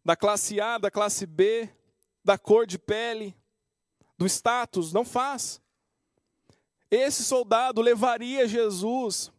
da 0.05 0.15
classe 0.15 0.61
A, 0.61 0.79
da 0.79 0.91
classe 0.91 1.27
B, 1.27 1.69
da 2.25 2.39
cor 2.39 2.67
de 2.67 2.79
pele, 2.79 3.37
do 4.17 4.27
status, 4.27 4.93
não 4.93 5.05
faz. 5.05 5.61
Esse 6.91 7.25
soldado 7.25 7.81
levaria 7.81 8.47
Jesus 8.47 9.33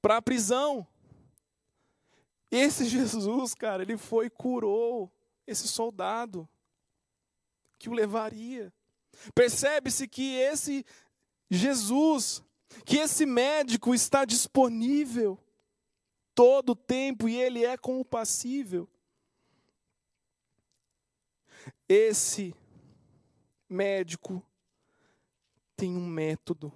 para 0.00 0.18
a 0.18 0.22
prisão. 0.22 0.86
Esse 2.50 2.84
Jesus, 2.88 3.54
cara, 3.54 3.82
ele 3.82 3.96
foi 3.96 4.26
e 4.26 4.30
curou 4.30 5.12
esse 5.46 5.68
soldado 5.68 6.48
que 7.78 7.88
o 7.88 7.92
levaria. 7.92 8.72
Percebe-se 9.34 10.06
que 10.08 10.36
esse 10.36 10.84
Jesus, 11.50 12.42
que 12.84 12.98
esse 12.98 13.24
médico 13.24 13.94
está 13.94 14.24
disponível 14.24 15.38
todo 16.34 16.70
o 16.70 16.76
tempo 16.76 17.28
e 17.28 17.36
ele 17.36 17.64
é 17.64 17.76
compassível. 17.76 18.88
Esse 21.88 22.54
médico 23.68 24.42
tem 25.76 25.96
um 25.96 26.06
método 26.06 26.72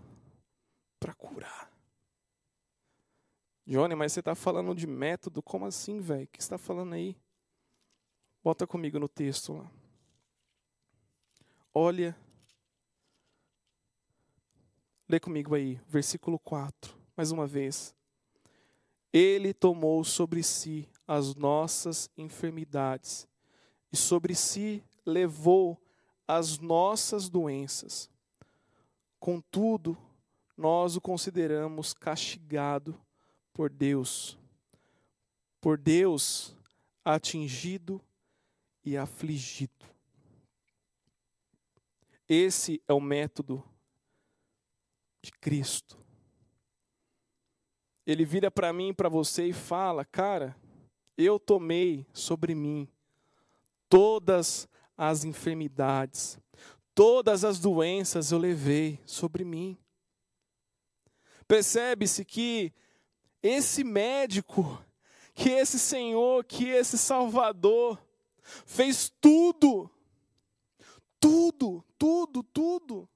para 0.99 1.15
curar. 1.15 1.71
Johnny, 3.67 3.95
mas 3.95 4.13
você 4.13 4.21
está 4.21 4.35
falando 4.35 4.75
de 4.75 4.87
método? 4.87 5.43
Como 5.43 5.65
assim, 5.65 6.01
velho? 6.01 6.25
O 6.25 6.29
que 6.29 6.41
está 6.41 6.59
falando 6.59 6.95
aí? 6.95 7.17
Bota 8.43 8.67
comigo 8.67 8.99
no 8.99 9.09
texto 9.09 9.53
lá. 9.53 9.71
Olha 11.73 12.17
Lê 15.11 15.19
comigo 15.19 15.57
aí, 15.57 15.81
versículo 15.89 16.39
4, 16.39 16.95
mais 17.17 17.33
uma 17.33 17.45
vez. 17.45 17.93
Ele 19.13 19.53
tomou 19.53 20.05
sobre 20.05 20.41
si 20.41 20.89
as 21.05 21.35
nossas 21.35 22.09
enfermidades 22.17 23.27
e 23.93 23.97
sobre 23.97 24.37
si 24.37 24.85
levou 25.05 25.77
as 26.29 26.61
nossas 26.61 27.29
doenças. 27.29 28.09
Contudo, 29.19 29.99
nós 30.57 30.95
o 30.95 31.01
consideramos 31.01 31.93
castigado 31.93 32.97
por 33.53 33.69
Deus, 33.69 34.39
por 35.61 35.77
Deus 35.77 36.55
atingido 37.05 38.01
e 38.85 38.97
afligido. 38.97 39.87
Esse 42.29 42.81
é 42.87 42.93
o 42.93 43.01
método 43.01 43.61
de 45.23 45.31
Cristo. 45.33 45.99
Ele 48.07 48.25
vira 48.25 48.51
para 48.51 48.73
mim, 48.73 48.93
para 48.93 49.09
você 49.09 49.47
e 49.47 49.53
fala: 49.53 50.05
"Cara, 50.05 50.57
eu 51.17 51.39
tomei 51.39 52.07
sobre 52.13 52.55
mim 52.55 52.89
todas 53.89 54.69
as 54.97 55.25
enfermidades, 55.25 56.39
todas 56.95 57.45
as 57.45 57.59
doenças 57.59 58.33
eu 58.33 58.39
levei 58.39 59.01
sobre 59.05 59.45
mim". 59.45 59.79
Percebe-se 61.47 62.25
que 62.25 62.73
esse 63.43 63.85
médico, 63.85 64.83
que 65.35 65.51
esse 65.51 65.79
Senhor, 65.79 66.45
que 66.45 66.69
esse 66.69 66.97
Salvador 66.97 68.01
fez 68.65 69.13
tudo, 69.21 69.91
tudo, 71.19 71.85
tudo, 71.99 72.43
tudo 72.43 73.09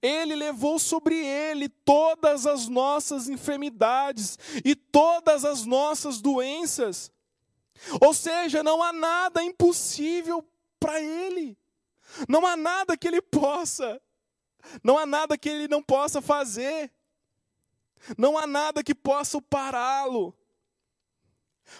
ele 0.00 0.34
levou 0.34 0.78
sobre 0.78 1.16
ele 1.16 1.68
todas 1.68 2.46
as 2.46 2.68
nossas 2.68 3.28
enfermidades 3.28 4.38
e 4.64 4.74
todas 4.74 5.44
as 5.44 5.64
nossas 5.64 6.20
doenças. 6.20 7.10
Ou 8.00 8.14
seja, 8.14 8.62
não 8.62 8.82
há 8.82 8.92
nada 8.92 9.42
impossível 9.42 10.46
para 10.78 11.00
ele. 11.00 11.58
Não 12.28 12.46
há 12.46 12.56
nada 12.56 12.96
que 12.96 13.08
ele 13.08 13.22
possa, 13.22 14.00
não 14.82 14.98
há 14.98 15.06
nada 15.06 15.36
que 15.36 15.48
ele 15.48 15.66
não 15.66 15.82
possa 15.82 16.20
fazer. 16.20 16.92
Não 18.18 18.36
há 18.36 18.46
nada 18.46 18.82
que 18.82 18.94
possa 18.94 19.40
pará-lo. 19.40 20.36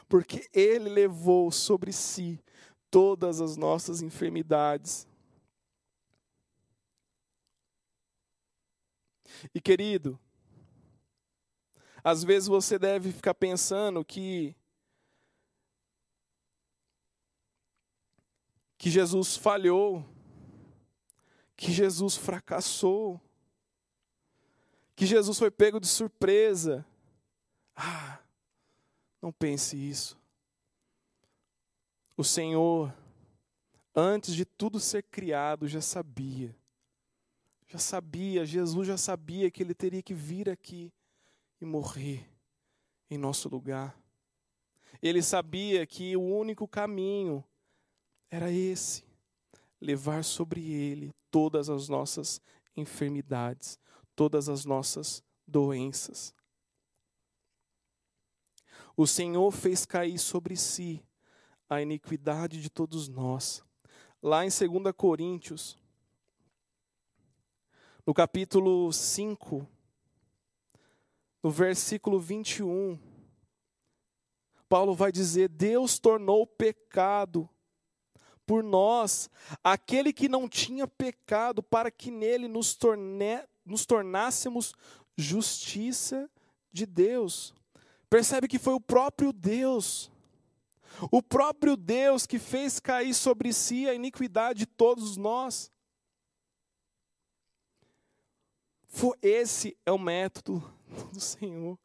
Porque 0.09 0.49
ele 0.53 0.88
levou 0.88 1.51
sobre 1.51 1.93
si 1.93 2.43
todas 2.91 3.41
as 3.41 3.57
nossas 3.57 4.03
enfermidades 4.03 5.07
E 9.55 9.61
querido, 9.61 10.18
às 12.05 12.24
vezes 12.24 12.48
você 12.48 12.78
deve 12.78 13.12
ficar 13.12 13.35
pensando 13.35 14.05
que 14.05 14.55
que 18.76 18.90
Jesus 18.90 19.37
falhou, 19.37 20.05
que 21.57 21.70
Jesus 21.70 22.16
fracassou, 22.16 23.20
que 24.96 25.07
Jesus 25.07 25.38
foi 25.38 25.52
pego 25.52 25.78
de 25.78 25.87
surpresa. 25.87 26.85
Ah, 27.76 28.18
não 29.20 29.31
pense 29.31 29.76
isso. 29.76 30.18
O 32.16 32.24
Senhor, 32.24 32.92
antes 33.94 34.35
de 34.35 34.44
tudo 34.44 34.81
ser 34.81 35.05
criado, 35.05 35.68
já 35.68 35.81
sabia 35.81 36.52
já 37.72 37.78
sabia, 37.78 38.44
Jesus 38.44 38.87
já 38.87 38.98
sabia 38.98 39.50
que 39.50 39.62
ele 39.62 39.72
teria 39.72 40.02
que 40.02 40.12
vir 40.12 40.50
aqui 40.50 40.92
e 41.58 41.64
morrer 41.64 42.28
em 43.08 43.16
nosso 43.16 43.48
lugar. 43.48 43.98
Ele 45.00 45.22
sabia 45.22 45.87
que 45.87 46.14
o 46.14 46.20
único 46.20 46.68
caminho 46.68 47.42
era 48.30 48.52
esse: 48.52 49.04
levar 49.80 50.22
sobre 50.22 50.70
ele 50.70 51.14
todas 51.30 51.70
as 51.70 51.88
nossas 51.88 52.42
enfermidades, 52.76 53.78
todas 54.14 54.50
as 54.50 54.66
nossas 54.66 55.24
doenças. 55.48 56.35
O 58.94 59.06
Senhor 59.06 59.50
fez 59.50 59.87
cair 59.87 60.18
sobre 60.18 60.58
si 60.58 61.02
a 61.70 61.80
iniquidade 61.80 62.61
de 62.61 62.68
todos 62.68 63.08
nós. 63.08 63.64
Lá 64.22 64.44
em 64.44 64.50
2 64.50 64.94
Coríntios, 64.94 65.82
no 68.07 68.12
capítulo 68.12 68.93
5, 68.93 69.67
no 71.43 71.51
versículo 71.51 72.19
21, 72.19 72.99
Paulo 74.69 74.95
vai 74.95 75.12
dizer: 75.12 75.49
Deus 75.49 75.99
tornou 75.99 76.47
pecado 76.47 77.49
por 78.47 78.62
nós 78.62 79.31
aquele 79.62 80.12
que 80.12 80.29
não 80.29 80.49
tinha 80.49 80.87
pecado, 80.87 81.62
para 81.62 81.91
que 81.91 82.11
nele 82.11 82.49
nos, 82.49 82.75
torne, 82.75 83.43
nos 83.65 83.87
tornássemos 83.87 84.75
justiça 85.17 86.29
de 86.73 86.85
Deus. 86.85 87.55
Percebe 88.11 88.47
que 88.47 88.59
foi 88.59 88.75
o 88.75 88.81
próprio 88.81 89.33
Deus, 89.33 90.11
o 91.11 91.23
próprio 91.23 91.77
Deus 91.77 92.27
que 92.27 92.38
fez 92.38 92.79
cair 92.79 93.15
sobre 93.15 93.53
si 93.53 93.88
a 93.88 93.95
iniquidade 93.95 94.61
de 94.61 94.67
todos 94.67 95.17
nós. 95.17 95.71
Esse 99.22 99.76
é 99.87 99.92
o 99.92 99.98
método 99.98 100.62
do 101.12 101.20
Senhor. 101.20 101.78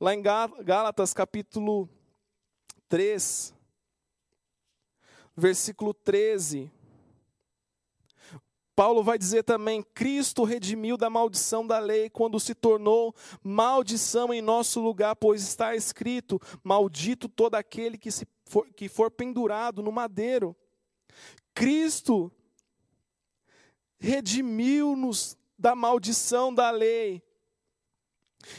Lá 0.00 0.14
em 0.14 0.22
Gálatas 0.22 1.12
capítulo 1.12 1.88
3, 2.88 3.54
versículo 5.36 5.92
13. 5.92 6.70
Paulo 8.74 9.02
vai 9.02 9.18
dizer 9.18 9.42
também: 9.44 9.82
Cristo 9.82 10.44
redimiu 10.44 10.96
da 10.96 11.10
maldição 11.10 11.66
da 11.66 11.78
lei 11.78 12.10
quando 12.10 12.40
se 12.40 12.54
tornou 12.54 13.14
maldição 13.42 14.32
em 14.32 14.42
nosso 14.42 14.80
lugar, 14.80 15.16
pois 15.16 15.42
está 15.42 15.74
escrito: 15.76 16.40
Maldito 16.62 17.28
todo 17.28 17.54
aquele 17.54 17.98
que, 17.98 18.10
se 18.10 18.26
for, 18.44 18.66
que 18.74 18.88
for 18.88 19.10
pendurado 19.10 19.82
no 19.82 19.92
madeiro. 19.92 20.56
Cristo 21.54 22.30
redimiu-nos 23.98 25.38
da 25.58 25.74
maldição 25.74 26.52
da 26.54 26.70
lei 26.70 27.22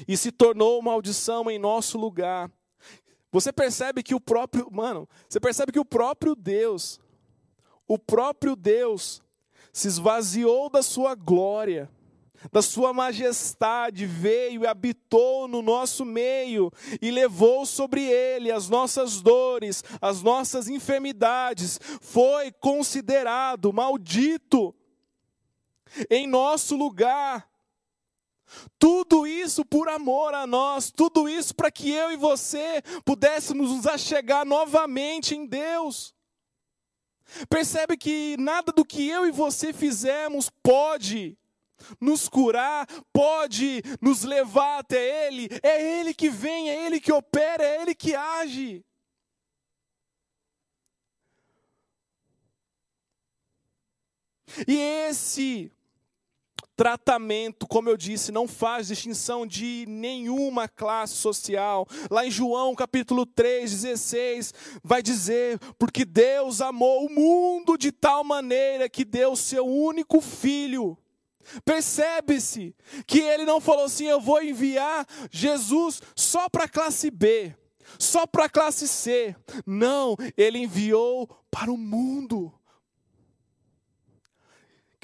e 0.08 0.18
se 0.18 0.32
tornou 0.32 0.82
maldição 0.82 1.50
em 1.50 1.60
nosso 1.60 1.98
lugar. 1.98 2.52
Você 3.32 3.52
percebe 3.52 4.02
que 4.02 4.16
o 4.16 4.20
próprio, 4.20 4.68
mano, 4.72 5.08
você 5.28 5.40
percebe 5.40 5.72
que 5.72 5.80
o 5.80 5.86
próprio 5.86 6.36
Deus, 6.36 7.00
o 7.88 7.98
próprio 7.98 8.56
Deus, 8.56 9.22
se 9.72 9.88
esvaziou 9.88 10.70
da 10.70 10.82
sua 10.82 11.14
glória, 11.14 11.90
da 12.52 12.62
sua 12.62 12.94
majestade, 12.94 14.06
veio 14.06 14.64
e 14.64 14.68
habitou 14.68 15.48
no 15.48 15.62
nosso 15.62 16.06
meio 16.06 16.72
e 17.02 17.12
levou 17.12 17.66
sobre 17.66 18.04
ele 18.04 18.52
as 18.52 18.70
nossas 18.70 19.22
dores, 19.22 19.84
as 20.02 20.22
nossas 20.22 20.68
enfermidades, 20.68 21.80
foi 22.02 22.52
considerado 22.52 23.74
maldito 23.74 24.74
em 26.10 26.28
nosso 26.28 26.76
lugar. 26.76 27.50
Tudo 28.80 29.28
isso 29.28 29.66
por 29.66 29.90
amor 29.90 30.34
a 30.34 30.48
nós, 30.48 30.92
tudo 30.92 31.28
isso 31.28 31.54
para 31.54 31.70
que 31.70 31.92
eu 31.92 32.12
e 32.12 32.18
você 32.18 32.82
pudéssemos 33.04 33.72
nos 33.72 33.86
achegar 33.86 34.46
novamente 34.46 35.36
em 35.36 35.46
Deus. 35.46 36.16
Percebe 37.50 37.98
que 37.98 38.38
nada 38.38 38.72
do 38.72 38.86
que 38.86 39.08
eu 39.08 39.26
e 39.26 39.32
você 39.32 39.74
fizemos 39.74 40.50
pode 40.50 41.38
nos 42.00 42.28
curar, 42.28 42.88
pode 43.12 43.84
nos 44.02 44.24
levar 44.24 44.80
até 44.80 45.28
Ele. 45.28 45.50
É 45.62 46.00
Ele 46.00 46.14
que 46.14 46.30
vem, 46.30 46.70
é 46.70 46.86
Ele 46.86 47.00
que 47.00 47.12
opera, 47.12 47.64
é 47.64 47.82
Ele 47.82 47.94
que 47.94 48.16
age. 48.16 48.84
E 54.68 54.78
esse 54.78 55.72
Tratamento, 56.78 57.66
como 57.66 57.90
eu 57.90 57.98
disse, 57.98 58.32
não 58.32 58.48
faz 58.48 58.90
distinção 58.90 59.48
de 59.48 59.84
nenhuma 59.88 60.68
classe 60.68 61.16
social. 61.16 61.88
Lá 62.08 62.24
em 62.24 62.30
João 62.30 62.76
capítulo 62.76 63.26
3, 63.26 63.72
16, 63.72 64.54
vai 64.84 65.02
dizer: 65.02 65.58
Porque 65.80 66.06
Deus 66.06 66.62
amou 66.62 67.08
o 67.08 67.10
mundo 67.10 67.80
de 67.80 67.92
tal 67.92 68.24
maneira 68.24 68.88
que 68.88 69.04
deu 69.04 69.36
seu 69.36 69.66
único 69.66 70.22
filho. 70.22 70.96
Percebe-se 71.66 72.76
que 73.08 73.22
ele 73.22 73.44
não 73.44 73.60
falou 73.60 73.86
assim: 73.86 74.06
Eu 74.06 74.22
vou 74.22 74.44
enviar 74.44 75.04
Jesus 75.32 76.00
só 76.16 76.48
para 76.48 76.66
a 76.66 76.70
classe 76.70 77.10
B, 77.10 77.56
só 77.98 78.28
para 78.28 78.46
a 78.46 78.50
classe 78.50 78.88
C. 78.88 79.36
Não, 79.66 80.16
ele 80.38 80.60
enviou 80.60 81.28
para 81.50 81.72
o 81.72 81.78
mundo. 81.78 82.54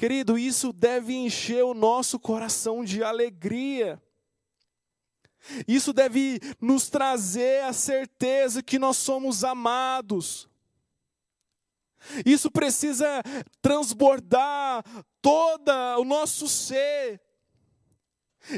Querido, 0.04 0.36
isso 0.36 0.70
deve 0.70 1.14
encher 1.14 1.64
o 1.64 1.72
nosso 1.72 2.20
coração 2.20 2.84
de 2.84 3.02
alegria. 3.02 3.98
Isso 5.66 5.94
deve 5.94 6.38
nos 6.60 6.90
trazer 6.90 7.64
a 7.64 7.72
certeza 7.72 8.62
que 8.62 8.78
nós 8.78 8.98
somos 8.98 9.42
amados. 9.42 10.46
Isso 12.26 12.50
precisa 12.50 13.22
transbordar 13.62 14.84
todo 15.22 15.70
o 15.98 16.04
nosso 16.04 16.48
ser. 16.48 17.18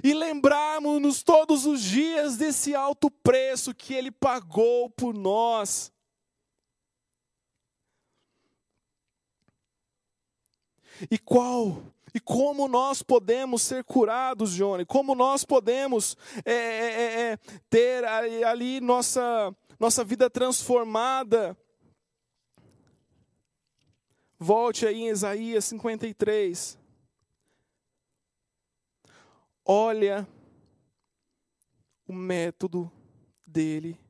E 0.02 0.12
lembrarmos-nos 0.14 1.22
todos 1.22 1.64
os 1.64 1.80
dias 1.80 2.36
desse 2.36 2.74
alto 2.74 3.08
preço 3.08 3.72
que 3.72 3.94
Ele 3.94 4.10
pagou 4.10 4.90
por 4.90 5.14
nós. 5.14 5.92
E 11.10 11.18
qual 11.18 11.82
e 12.14 12.20
como 12.20 12.66
nós 12.66 13.02
podemos 13.02 13.60
ser 13.62 13.84
curados, 13.84 14.54
Johnny? 14.54 14.86
Como 14.86 15.14
nós 15.14 15.44
podemos 15.44 16.16
é, 16.44 16.52
é, 16.52 16.54
é, 16.54 17.32
é 17.32 17.36
ter 17.68 18.04
ali 18.04 18.80
nossa, 18.80 19.54
nossa 19.78 20.02
vida 20.02 20.30
transformada? 20.30 21.54
Volte 24.38 24.86
aí 24.86 25.02
em 25.02 25.08
Isaías 25.08 25.66
53. 25.66 26.78
Olha 29.64 30.26
o 32.06 32.14
método 32.14 32.90
dele 33.44 34.05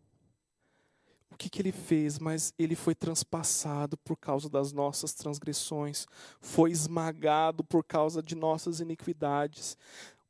o 1.36 1.38
que, 1.38 1.50
que 1.50 1.60
ele 1.60 1.70
fez, 1.70 2.18
mas 2.18 2.54
ele 2.58 2.74
foi 2.74 2.94
transpassado 2.94 3.98
por 3.98 4.16
causa 4.16 4.48
das 4.48 4.72
nossas 4.72 5.12
transgressões, 5.12 6.06
foi 6.40 6.70
esmagado 6.70 7.62
por 7.62 7.84
causa 7.84 8.22
de 8.22 8.34
nossas 8.34 8.80
iniquidades. 8.80 9.76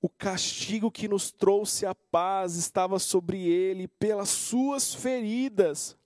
O 0.03 0.09
castigo 0.09 0.91
que 0.91 1.07
nos 1.07 1.31
trouxe 1.31 1.87
a 1.87 1.95
paz 1.95 2.57
estava 2.57 2.99
sobre 2.99 3.47
ele, 3.47 3.87
pelas 3.87 4.31
suas 4.31 4.93
feridas 4.93 5.97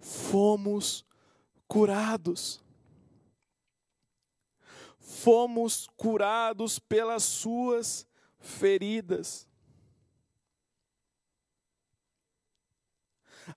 fomos 0.00 1.04
curados. 1.68 2.64
Fomos 4.98 5.86
curados 5.98 6.78
pelas 6.78 7.24
suas 7.24 8.06
feridas. 8.38 9.46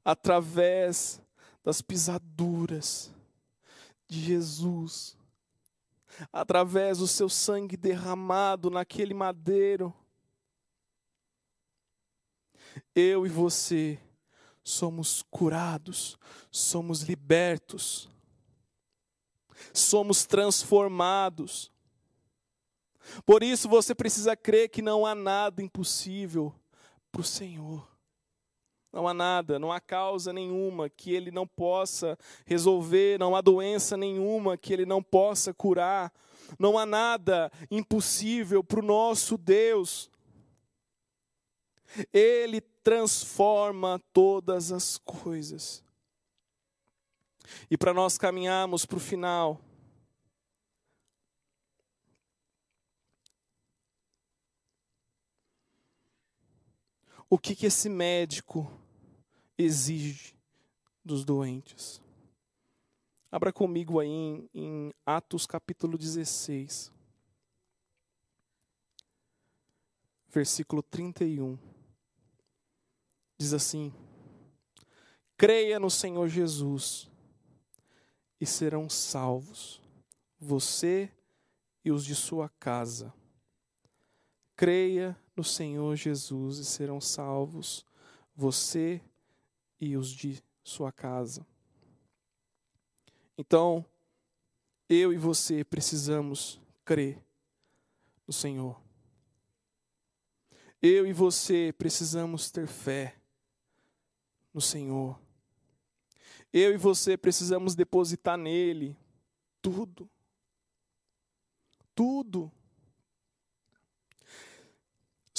Através 0.03 1.21
das 1.63 1.81
pisaduras 1.81 3.11
de 4.07 4.21
Jesus, 4.21 5.17
através 6.31 6.99
do 6.99 7.07
seu 7.07 7.29
sangue 7.29 7.75
derramado 7.75 8.69
naquele 8.69 9.13
madeiro. 9.13 9.93
Eu 12.95 13.25
e 13.25 13.29
você 13.29 13.99
somos 14.63 15.23
curados, 15.29 16.17
somos 16.51 17.01
libertos, 17.01 18.09
somos 19.73 20.25
transformados. 20.25 21.71
Por 23.25 23.41
isso 23.41 23.69
você 23.69 23.95
precisa 23.95 24.35
crer 24.35 24.69
que 24.69 24.81
não 24.81 25.05
há 25.05 25.15
nada 25.15 25.61
impossível 25.61 26.53
para 27.11 27.21
o 27.21 27.23
Senhor. 27.23 27.96
Não 28.91 29.07
há 29.07 29.13
nada, 29.13 29.59
não 29.59 29.71
há 29.71 29.79
causa 29.79 30.31
nenhuma 30.31 30.89
que 30.89 31.13
ele 31.13 31.29
não 31.29 31.45
possa 31.45 32.17
resolver, 32.45 33.19
não 33.19 33.35
há 33.35 33.41
doença 33.41 33.97
nenhuma 33.97 34.57
que 34.57 34.73
ele 34.73 34.85
não 34.85 35.03
possa 35.03 35.53
curar, 35.53 36.11
não 36.57 36.77
há 36.77 36.85
nada 36.85 37.51
impossível 37.69 38.63
para 38.63 38.79
o 38.79 38.85
nosso 38.85 39.37
Deus. 39.37 40.09
Ele 42.13 42.61
transforma 42.61 44.01
todas 44.13 44.71
as 44.71 44.97
coisas. 44.97 45.83
E 47.69 47.77
para 47.77 47.93
nós 47.93 48.17
caminharmos 48.17 48.85
para 48.85 48.97
o 48.97 48.99
final, 48.99 49.59
o 57.29 57.37
que, 57.37 57.55
que 57.55 57.65
esse 57.65 57.89
médico 57.89 58.71
exige 59.57 60.35
dos 61.03 61.25
doentes. 61.25 62.01
Abra 63.29 63.51
comigo 63.51 63.99
aí 63.99 64.07
em, 64.07 64.49
em 64.53 64.93
Atos 65.05 65.45
capítulo 65.45 65.97
16, 65.97 66.91
versículo 70.29 70.81
31. 70.81 71.57
Diz 73.37 73.53
assim: 73.53 73.93
Creia 75.35 75.79
no 75.79 75.89
Senhor 75.89 76.27
Jesus 76.29 77.09
e 78.39 78.45
serão 78.45 78.89
salvos, 78.89 79.81
você 80.39 81.11
e 81.83 81.91
os 81.91 82.05
de 82.05 82.15
sua 82.15 82.47
casa. 82.47 83.13
Creia 84.55 85.17
no 85.37 85.43
Senhor 85.43 85.95
Jesus 85.95 86.57
e 86.57 86.65
serão 86.65 86.99
salvos 86.99 87.85
você 88.35 88.99
e 89.79 89.95
os 89.95 90.09
de 90.09 90.43
sua 90.63 90.91
casa. 90.91 91.45
Então, 93.37 93.85
eu 94.89 95.13
e 95.13 95.17
você 95.17 95.63
precisamos 95.63 96.59
crer 96.83 97.23
no 98.25 98.33
Senhor. 98.33 98.81
Eu 100.81 101.05
e 101.05 101.13
você 101.13 101.71
precisamos 101.77 102.49
ter 102.49 102.65
fé 102.65 103.15
no 104.51 104.61
Senhor. 104.61 105.19
Eu 106.51 106.73
e 106.73 106.77
você 106.77 107.15
precisamos 107.15 107.75
depositar 107.75 108.37
nele 108.37 108.97
tudo. 109.61 110.09
Tudo. 111.93 112.51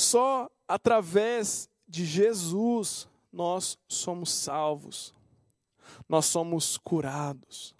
Só 0.08 0.50
através 0.66 1.68
de 1.86 2.06
Jesus 2.06 3.06
nós 3.30 3.78
somos 3.86 4.32
salvos, 4.32 5.14
nós 6.08 6.24
somos 6.24 6.78
curados, 6.78 7.74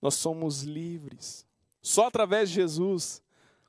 nós 0.00 0.14
somos 0.14 0.62
livres. 0.62 1.44
Só 1.82 2.06
através 2.06 2.48
de 2.48 2.54
Jesus. 2.54 3.20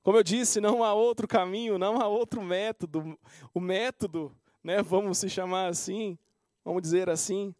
Como 0.04 0.18
eu 0.20 0.24
disse, 0.24 0.62
não 0.62 0.84
há 0.84 0.94
outro 0.94 1.28
caminho, 1.28 1.80
não 1.80 2.00
há 2.00 2.08
outro 2.08 2.44
método. 2.44 3.18
O 3.56 3.60
método, 3.60 4.32
né, 4.64 4.84
vamos 4.84 5.18
se 5.18 5.28
chamar 5.28 5.70
assim, 5.70 6.20
vamos 6.64 6.84
dizer 6.84 7.10
assim, 7.10 7.56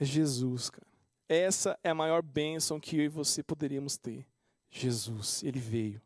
é 0.00 0.04
Jesus, 0.04 0.68
cara. 0.68 0.86
Essa 1.28 1.78
é 1.84 1.90
a 1.90 1.94
maior 1.94 2.22
bênção 2.22 2.80
que 2.80 2.96
eu 2.96 3.04
e 3.04 3.08
você 3.08 3.40
poderíamos 3.40 3.96
ter. 3.96 4.26
Jesus, 4.68 5.44
ele 5.44 5.60
veio. 5.60 6.02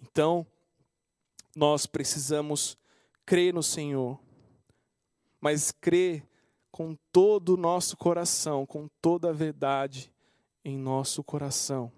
Então, 0.00 0.46
nós 1.58 1.86
precisamos 1.86 2.78
crer 3.26 3.52
no 3.52 3.64
Senhor, 3.64 4.16
mas 5.40 5.72
crer 5.72 6.24
com 6.70 6.96
todo 7.10 7.54
o 7.54 7.56
nosso 7.56 7.96
coração, 7.96 8.64
com 8.64 8.86
toda 9.02 9.30
a 9.30 9.32
verdade 9.32 10.12
em 10.64 10.78
nosso 10.78 11.24
coração. 11.24 11.90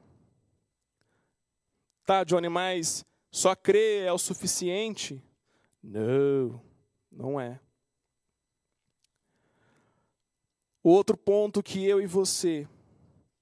Tá, 2.06 2.24
Johnny, 2.24 2.48
mas 2.48 3.04
só 3.30 3.54
crer 3.54 4.06
é 4.06 4.12
o 4.12 4.16
suficiente? 4.16 5.22
Não, 5.82 6.58
não 7.12 7.38
é. 7.38 7.60
O 10.82 10.88
outro 10.88 11.18
ponto 11.18 11.62
que 11.62 11.84
eu 11.84 12.00
e 12.00 12.06
você 12.06 12.66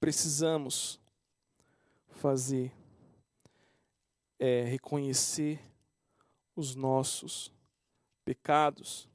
precisamos 0.00 1.00
fazer 2.08 2.72
é 4.40 4.64
reconhecer 4.64 5.67
os 6.58 6.74
nossos 6.74 7.52
pecados. 8.24 9.08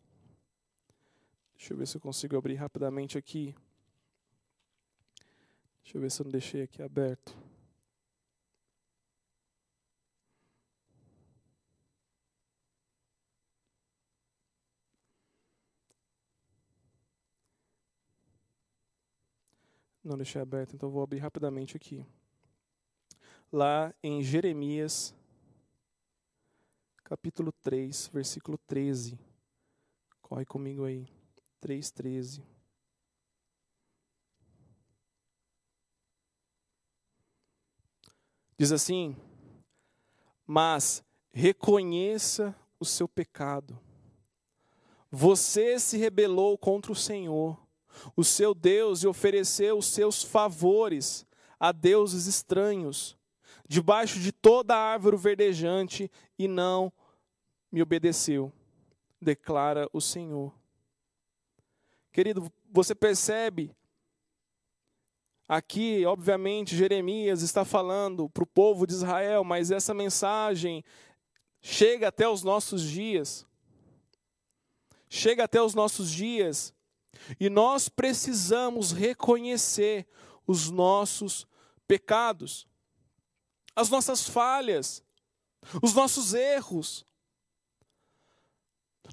Deixa 1.58 1.74
eu 1.74 1.78
ver 1.78 1.86
se 1.86 1.98
eu 1.98 2.02
consigo 2.02 2.38
abrir 2.38 2.56
rapidamente 2.56 3.18
aqui. 3.18 3.54
Deixa 5.84 5.98
eu 5.98 6.02
ver 6.02 6.10
se 6.10 6.22
eu 6.22 6.24
não 6.24 6.32
deixei 6.32 6.62
aqui 6.62 6.82
aberto. 6.82 7.38
Não 20.02 20.16
deixei 20.18 20.42
aberto, 20.42 20.74
então 20.76 20.90
vou 20.90 21.04
abrir 21.04 21.20
rapidamente 21.20 21.76
aqui. 21.76 22.06
Lá 23.52 23.94
em 24.02 24.24
Jeremias, 24.24 25.14
capítulo 27.04 27.52
3, 27.62 28.08
versículo 28.14 28.58
13. 28.68 29.20
Corre 30.22 30.46
comigo 30.46 30.86
aí. 30.86 31.08
13. 31.60 32.44
Diz 38.58 38.72
assim: 38.72 39.16
Mas 40.46 41.04
reconheça 41.32 42.56
o 42.80 42.86
seu 42.86 43.08
pecado. 43.08 43.80
Você 45.10 45.80
se 45.80 45.98
rebelou 45.98 46.58
contra 46.58 46.92
o 46.92 46.96
Senhor 46.96 47.64
o 48.16 48.24
seu 48.24 48.54
Deus 48.54 49.04
e 49.04 49.08
ofereceu 49.08 49.78
os 49.78 49.88
seus 49.88 50.24
favores 50.24 51.26
a 51.60 51.72
deuses 51.72 52.28
estranhos, 52.28 53.18
debaixo 53.74 54.20
de 54.20 54.32
toda 54.32 54.78
árvore 54.78 55.18
verdejante, 55.18 56.12
e 56.38 56.48
não 56.48 56.94
me 57.72 57.82
obedeceu, 57.82 58.54
declara 59.20 59.90
o 59.92 60.00
Senhor. 60.00 60.54
Querido, 62.12 62.54
você 62.72 62.94
percebe 62.94 63.76
aqui, 65.48 66.06
obviamente, 66.06 66.76
Jeremias 66.76 67.42
está 67.42 67.66
falando 67.66 68.30
para 68.30 68.44
o 68.44 68.48
povo 68.48 68.86
de 68.86 68.94
Israel, 68.94 69.44
mas 69.44 69.72
essa 69.72 69.92
mensagem 69.92 70.86
chega 71.60 72.10
até 72.10 72.30
os 72.30 72.44
nossos 72.44 72.84
dias. 72.84 73.44
Chega 75.10 75.46
até 75.46 75.60
os 75.60 75.74
nossos 75.74 76.12
dias 76.12 76.76
e 77.40 77.50
nós 77.50 77.90
precisamos 77.90 78.92
reconhecer 78.92 80.06
os 80.46 80.70
nossos 80.70 81.48
pecados, 81.88 82.68
as 83.76 83.90
nossas 83.90 84.28
falhas, 84.28 85.04
os 85.82 85.94
nossos 85.94 86.34
erros. 86.34 87.06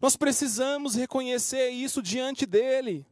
Nós 0.01 0.17
precisamos 0.17 0.95
reconhecer 0.95 1.71
isso 1.71 2.03
diante 2.03 2.47
dEle. 2.47 3.07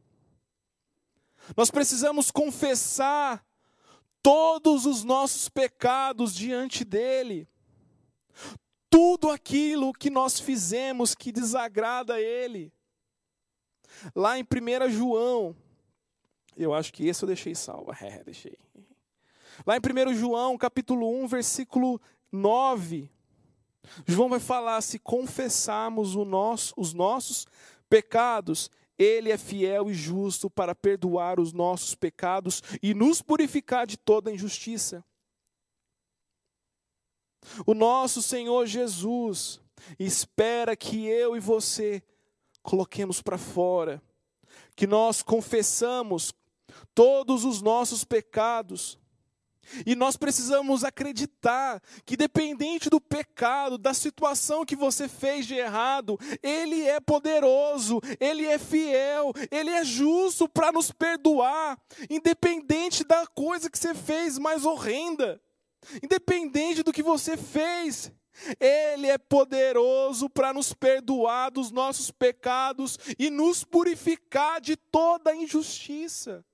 Nós 1.55 1.71
precisamos 1.71 2.31
confessar 2.31 3.45
todos 4.21 4.85
os 4.85 5.03
nossos 5.03 5.49
pecados 5.49 6.33
diante 6.33 6.83
dEle. 6.83 7.47
Tudo 8.89 9.29
aquilo 9.29 9.93
que 9.93 10.09
nós 10.09 10.39
fizemos 10.39 11.13
que 11.13 11.31
desagrada 11.31 12.15
a 12.15 12.21
Ele. 12.21 12.71
Lá 14.15 14.37
em 14.37 14.43
1 14.43 14.89
João, 14.91 15.55
eu 16.55 16.73
acho 16.73 16.91
que 16.91 17.07
esse 17.07 17.23
eu 17.23 17.27
deixei 17.27 17.55
salvo. 17.55 17.91
É, 18.01 18.23
deixei. 18.23 18.57
Lá 19.65 19.75
em 19.77 19.79
1 19.79 20.13
João, 20.13 20.57
capítulo 20.57 21.09
1, 21.23 21.27
versículo 21.27 21.99
9, 22.31 23.11
João 24.05 24.29
vai 24.29 24.39
falar: 24.39 24.81
se 24.81 24.99
confessarmos 24.99 26.15
nosso, 26.15 26.73
os 26.77 26.93
nossos 26.93 27.47
pecados, 27.89 28.69
ele 28.97 29.31
é 29.31 29.37
fiel 29.37 29.89
e 29.89 29.93
justo 29.93 30.49
para 30.49 30.75
perdoar 30.75 31.39
os 31.39 31.53
nossos 31.53 31.95
pecados 31.95 32.61
e 32.83 32.93
nos 32.93 33.21
purificar 33.21 33.87
de 33.87 33.97
toda 33.97 34.31
injustiça. 34.31 35.03
O 37.65 37.73
nosso 37.73 38.21
Senhor 38.21 38.65
Jesus 38.65 39.61
espera 39.97 40.75
que 40.75 41.07
eu 41.07 41.37
e 41.37 41.39
você 41.39 42.03
coloquemos 42.61 43.21
para 43.21 43.37
fora, 43.37 44.01
que 44.75 44.85
nós 44.85 45.23
confessamos 45.23 46.33
todos 46.93 47.45
os 47.45 47.61
nossos 47.61 48.03
pecados. 48.03 48.98
E 49.85 49.95
nós 49.95 50.17
precisamos 50.17 50.83
acreditar 50.83 51.81
que, 52.05 52.17
dependente 52.17 52.89
do 52.89 52.99
pecado, 52.99 53.77
da 53.77 53.93
situação 53.93 54.65
que 54.65 54.75
você 54.75 55.07
fez 55.07 55.45
de 55.45 55.55
errado, 55.55 56.17
Ele 56.41 56.83
é 56.83 56.99
poderoso, 56.99 57.99
Ele 58.19 58.45
é 58.45 58.57
fiel, 58.57 59.31
Ele 59.51 59.69
é 59.69 59.83
justo 59.83 60.47
para 60.47 60.71
nos 60.71 60.91
perdoar, 60.91 61.79
independente 62.09 63.03
da 63.03 63.25
coisa 63.27 63.69
que 63.69 63.77
você 63.77 63.93
fez 63.93 64.37
mais 64.37 64.65
horrenda, 64.65 65.41
independente 66.03 66.83
do 66.83 66.93
que 66.93 67.03
você 67.03 67.37
fez. 67.37 68.11
Ele 68.59 69.07
é 69.07 69.17
poderoso 69.17 70.29
para 70.29 70.53
nos 70.53 70.73
perdoar 70.73 71.51
dos 71.51 71.71
nossos 71.71 72.09
pecados 72.09 72.97
e 73.17 73.29
nos 73.29 73.63
purificar 73.63 74.61
de 74.61 74.77
toda 74.77 75.35
injustiça. 75.35 76.45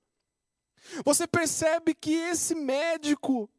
Você 1.04 1.26
percebe 1.26 1.94
que 1.94 2.14
esse 2.14 2.54
médico, 2.54 3.50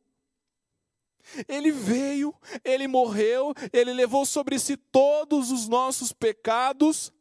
ele 1.47 1.71
veio, 1.71 2.33
ele 2.63 2.87
morreu, 2.87 3.53
ele 3.73 3.93
levou 3.93 4.25
sobre 4.25 4.59
si 4.59 4.77
todos 4.77 5.51
os 5.51 5.67
nossos 5.67 6.13
pecados, 6.13 7.11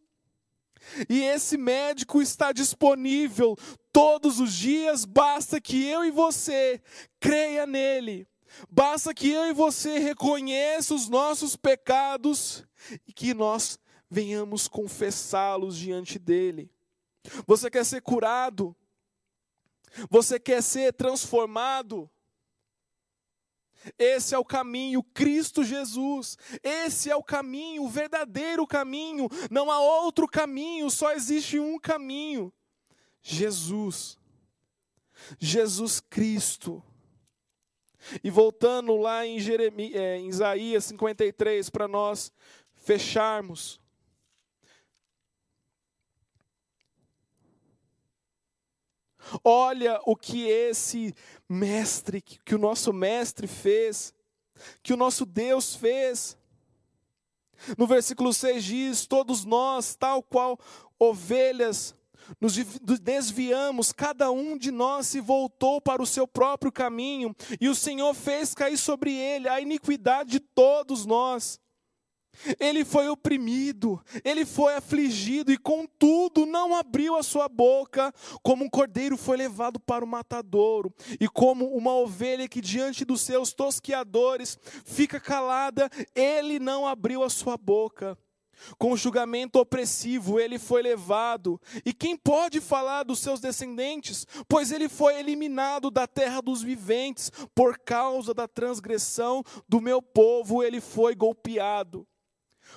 e 1.08 1.22
esse 1.22 1.56
médico 1.56 2.22
está 2.22 2.52
disponível 2.52 3.56
todos 3.92 4.38
os 4.38 4.52
dias, 4.52 5.04
basta 5.04 5.60
que 5.60 5.84
eu 5.84 6.04
e 6.04 6.10
você 6.10 6.80
creia 7.18 7.66
nele 7.66 8.28
Basta 8.70 9.12
que 9.12 9.30
eu 9.30 9.46
e 9.46 9.52
você 9.52 9.98
reconheça 9.98 10.94
os 10.94 11.08
nossos 11.08 11.56
pecados 11.56 12.64
e 13.06 13.12
que 13.12 13.34
nós 13.34 13.78
venhamos 14.10 14.68
confessá-los 14.68 15.76
diante 15.76 16.18
dele. 16.18 16.70
Você 17.46 17.70
quer 17.70 17.84
ser 17.84 18.00
curado? 18.02 18.74
Você 20.10 20.38
quer 20.38 20.62
ser 20.62 20.92
transformado? 20.92 22.10
Esse 23.98 24.34
é 24.34 24.38
o 24.38 24.44
caminho, 24.44 25.02
Cristo 25.02 25.62
Jesus. 25.62 26.36
Esse 26.62 27.10
é 27.10 27.16
o 27.16 27.22
caminho, 27.22 27.84
o 27.84 27.88
verdadeiro 27.88 28.66
caminho. 28.66 29.28
Não 29.50 29.70
há 29.70 29.78
outro 29.80 30.26
caminho, 30.26 30.90
só 30.90 31.12
existe 31.12 31.58
um 31.58 31.78
caminho: 31.78 32.52
Jesus. 33.22 34.18
Jesus 35.38 36.00
Cristo. 36.00 36.82
E 38.22 38.30
voltando 38.30 38.96
lá 38.96 39.26
em, 39.26 39.40
Jeremias, 39.40 39.94
é, 39.94 40.16
em 40.18 40.28
Isaías 40.28 40.84
53, 40.84 41.70
para 41.70 41.88
nós 41.88 42.30
fecharmos. 42.74 43.80
Olha 49.48 50.00
o 50.04 50.16
que 50.16 50.48
esse 50.48 51.14
mestre, 51.48 52.20
que 52.20 52.52
o 52.52 52.58
nosso 52.58 52.92
mestre 52.92 53.46
fez, 53.46 54.12
que 54.82 54.92
o 54.92 54.96
nosso 54.96 55.24
Deus 55.24 55.76
fez. 55.76 56.36
No 57.78 57.86
versículo 57.86 58.34
6 58.34 58.64
diz: 58.64 59.06
Todos 59.06 59.44
nós, 59.44 59.94
tal 59.94 60.20
qual 60.20 60.58
ovelhas, 60.98 61.94
nos 62.40 62.56
desviamos, 62.98 63.92
cada 63.92 64.32
um 64.32 64.58
de 64.58 64.72
nós 64.72 65.06
se 65.06 65.20
voltou 65.20 65.80
para 65.80 66.02
o 66.02 66.06
seu 66.06 66.26
próprio 66.26 66.72
caminho, 66.72 67.32
e 67.60 67.68
o 67.68 67.74
Senhor 67.74 68.12
fez 68.14 68.52
cair 68.52 68.76
sobre 68.76 69.14
ele 69.14 69.48
a 69.48 69.60
iniquidade 69.60 70.28
de 70.28 70.40
todos 70.40 71.06
nós. 71.06 71.60
Ele 72.58 72.84
foi 72.84 73.08
oprimido, 73.08 74.00
ele 74.24 74.44
foi 74.44 74.74
afligido 74.74 75.52
e, 75.52 75.58
contudo, 75.58 76.46
não 76.46 76.74
abriu 76.74 77.16
a 77.16 77.22
sua 77.22 77.48
boca, 77.48 78.12
como 78.42 78.64
um 78.64 78.68
cordeiro 78.68 79.16
foi 79.16 79.36
levado 79.36 79.78
para 79.80 80.04
o 80.04 80.08
matadouro, 80.08 80.92
e 81.20 81.28
como 81.28 81.66
uma 81.74 81.94
ovelha 81.94 82.48
que 82.48 82.60
diante 82.60 83.04
dos 83.04 83.20
seus 83.22 83.52
tosquiadores 83.52 84.58
fica 84.84 85.20
calada, 85.20 85.90
ele 86.14 86.58
não 86.58 86.86
abriu 86.86 87.22
a 87.22 87.30
sua 87.30 87.56
boca. 87.56 88.16
Com 88.78 88.96
julgamento 88.96 89.58
opressivo 89.58 90.40
ele 90.40 90.58
foi 90.58 90.82
levado. 90.82 91.60
E 91.84 91.92
quem 91.92 92.16
pode 92.16 92.60
falar 92.60 93.02
dos 93.02 93.18
seus 93.18 93.40
descendentes? 93.40 94.26
Pois 94.48 94.72
ele 94.72 94.88
foi 94.88 95.18
eliminado 95.18 95.90
da 95.90 96.06
terra 96.06 96.40
dos 96.40 96.62
viventes, 96.62 97.30
por 97.54 97.78
causa 97.78 98.32
da 98.32 98.48
transgressão 98.48 99.42
do 99.68 99.80
meu 99.80 100.00
povo, 100.00 100.62
ele 100.62 100.80
foi 100.80 101.14
golpeado. 101.14 102.06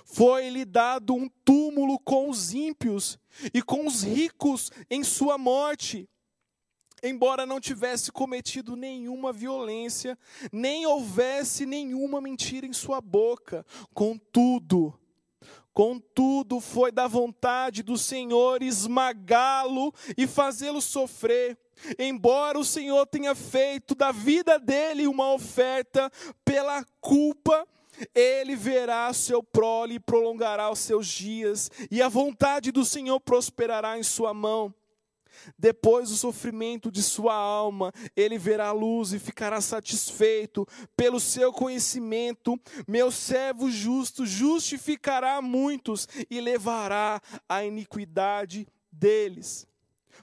Foi-lhe 0.06 0.66
dado 0.66 1.14
um 1.14 1.30
túmulo 1.44 2.00
com 2.00 2.30
os 2.30 2.54
ímpios 2.54 3.18
e 3.54 3.62
com 3.62 3.86
os 3.86 4.04
ricos 4.04 4.72
em 4.90 5.04
sua 5.04 5.38
morte. 5.38 6.10
Embora 7.02 7.46
não 7.46 7.60
tivesse 7.60 8.12
cometido 8.12 8.76
nenhuma 8.76 9.32
violência, 9.32 10.18
nem 10.52 10.86
houvesse 10.86 11.66
nenhuma 11.66 12.20
mentira 12.20 12.66
em 12.66 12.74
sua 12.74 13.00
boca, 13.00 13.66
contudo, 13.94 15.00
contudo 15.74 16.60
foi 16.60 16.92
da 16.92 17.08
vontade 17.08 17.84
do 17.84 17.98
Senhor 17.98 18.62
esmagá-lo 18.62 19.94
e 20.18 20.28
fazê-lo 20.28 20.82
sofrer. 20.82 21.58
Embora 21.98 22.60
o 22.60 22.66
Senhor 22.66 23.06
tenha 23.08 23.34
feito 23.34 23.96
da 23.96 24.12
vida 24.12 24.60
dele 24.60 25.08
uma 25.08 25.32
oferta 25.32 26.12
pela 26.44 26.84
culpa 27.00 27.66
ele 28.14 28.56
verá 28.56 29.12
seu 29.14 29.44
prole 29.44 29.96
e 29.96 30.00
prolongará 30.00 30.70
os 30.70 30.80
seus 30.80 31.08
dias, 31.08 31.70
e 31.90 32.02
a 32.02 32.10
vontade 32.10 32.72
do 32.72 32.86
Senhor 32.86 33.20
prosperará 33.20 33.98
em 33.98 34.04
sua 34.04 34.34
mão. 34.34 34.74
Depois 35.58 36.10
do 36.10 36.16
sofrimento 36.16 36.92
de 36.92 37.02
sua 37.02 37.34
alma, 37.34 37.94
ele 38.16 38.38
verá 38.38 38.68
a 38.68 38.74
luz 38.74 39.14
e 39.14 39.20
ficará 39.20 39.62
satisfeito. 39.62 40.68
Pelo 40.98 41.20
seu 41.20 41.54
conhecimento, 41.54 42.60
meu 42.88 43.12
servo 43.12 43.70
justo 43.72 44.26
justificará 44.26 45.42
muitos 45.42 46.08
e 46.30 46.42
levará 46.42 47.22
a 47.48 47.64
iniquidade 47.64 48.68
deles. 48.92 49.69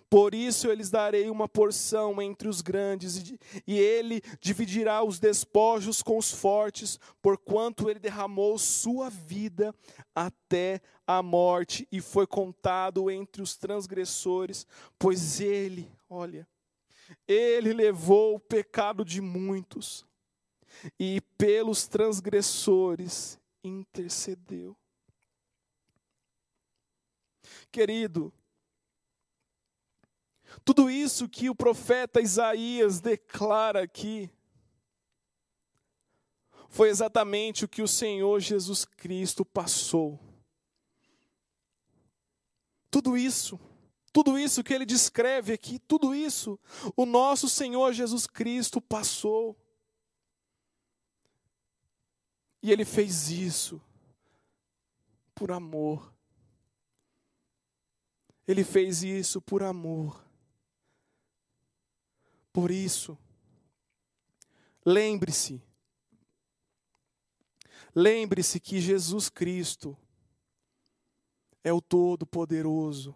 Por 0.08 0.34
isso 0.34 0.66
eu 0.66 0.74
lhes 0.74 0.90
darei 0.90 1.30
uma 1.30 1.48
porção 1.48 2.20
entre 2.20 2.48
os 2.48 2.60
grandes, 2.60 3.16
e 3.66 3.78
ele 3.78 4.20
dividirá 4.40 5.02
os 5.02 5.18
despojos 5.18 6.02
com 6.02 6.18
os 6.18 6.30
fortes, 6.30 6.98
porquanto 7.20 7.90
ele 7.90 7.98
derramou 7.98 8.58
sua 8.58 9.10
vida 9.10 9.74
até 10.14 10.80
a 11.06 11.22
morte 11.22 11.86
e 11.90 12.00
foi 12.00 12.26
contado 12.26 13.10
entre 13.10 13.42
os 13.42 13.56
transgressores, 13.56 14.66
pois 14.98 15.40
ele, 15.40 15.90
olha, 16.08 16.46
ele 17.26 17.72
levou 17.72 18.34
o 18.34 18.40
pecado 18.40 19.04
de 19.04 19.20
muitos 19.20 20.04
e 20.98 21.20
pelos 21.38 21.86
transgressores 21.86 23.38
intercedeu. 23.62 24.76
Querido, 27.70 28.32
tudo 30.64 30.90
isso 30.90 31.28
que 31.28 31.48
o 31.48 31.54
profeta 31.54 32.20
Isaías 32.20 33.00
declara 33.00 33.82
aqui, 33.82 34.30
foi 36.68 36.90
exatamente 36.90 37.64
o 37.64 37.68
que 37.68 37.80
o 37.80 37.88
Senhor 37.88 38.38
Jesus 38.40 38.84
Cristo 38.84 39.44
passou. 39.44 40.20
Tudo 42.90 43.16
isso, 43.16 43.58
tudo 44.12 44.38
isso 44.38 44.62
que 44.64 44.74
ele 44.74 44.84
descreve 44.84 45.52
aqui, 45.52 45.78
tudo 45.78 46.14
isso, 46.14 46.58
o 46.96 47.06
nosso 47.06 47.48
Senhor 47.48 47.92
Jesus 47.92 48.26
Cristo 48.26 48.80
passou. 48.80 49.56
E 52.62 52.72
ele 52.72 52.84
fez 52.84 53.30
isso 53.30 53.80
por 55.34 55.52
amor. 55.52 56.12
Ele 58.46 58.64
fez 58.64 59.02
isso 59.02 59.40
por 59.40 59.62
amor. 59.62 60.25
Por 62.56 62.70
isso, 62.70 63.18
lembre-se, 64.82 65.62
lembre-se 67.94 68.58
que 68.58 68.80
Jesus 68.80 69.28
Cristo 69.28 69.94
é 71.62 71.70
o 71.70 71.82
Todo-Poderoso. 71.82 73.14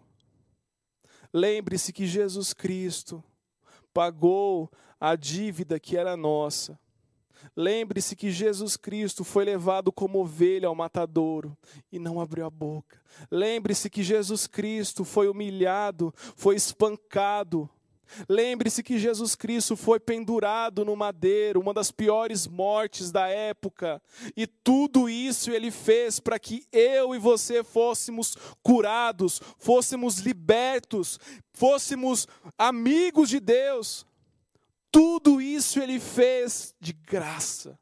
Lembre-se 1.33 1.91
que 1.91 2.05
Jesus 2.05 2.53
Cristo 2.53 3.23
pagou 3.91 4.71
a 4.99 5.15
dívida 5.15 5.79
que 5.79 5.97
era 5.97 6.15
nossa. 6.15 6.79
Lembre-se 7.55 8.15
que 8.15 8.29
Jesus 8.29 8.77
Cristo 8.77 9.23
foi 9.23 9.43
levado 9.43 9.91
como 9.91 10.21
ovelha 10.21 10.67
ao 10.67 10.75
matadouro 10.75 11.57
e 11.91 11.97
não 11.97 12.21
abriu 12.21 12.45
a 12.45 12.49
boca. 12.51 13.01
Lembre-se 13.31 13.89
que 13.89 14.03
Jesus 14.03 14.45
Cristo 14.45 15.03
foi 15.03 15.27
humilhado, 15.27 16.13
foi 16.35 16.55
espancado, 16.55 17.67
Lembre-se 18.27 18.83
que 18.83 18.99
Jesus 18.99 19.35
Cristo 19.35 19.75
foi 19.75 19.99
pendurado 19.99 20.83
no 20.83 20.95
madeiro, 20.95 21.59
uma 21.59 21.73
das 21.73 21.91
piores 21.91 22.47
mortes 22.47 23.11
da 23.11 23.27
época, 23.27 24.01
e 24.35 24.45
tudo 24.45 25.09
isso 25.09 25.51
ele 25.51 25.71
fez 25.71 26.19
para 26.19 26.39
que 26.39 26.65
eu 26.71 27.15
e 27.15 27.19
você 27.19 27.63
fôssemos 27.63 28.35
curados, 28.61 29.41
fôssemos 29.57 30.19
libertos, 30.19 31.19
fôssemos 31.53 32.27
amigos 32.57 33.29
de 33.29 33.39
Deus. 33.39 34.05
Tudo 34.91 35.41
isso 35.41 35.79
ele 35.79 35.99
fez 35.99 36.75
de 36.79 36.91
graça, 36.91 37.79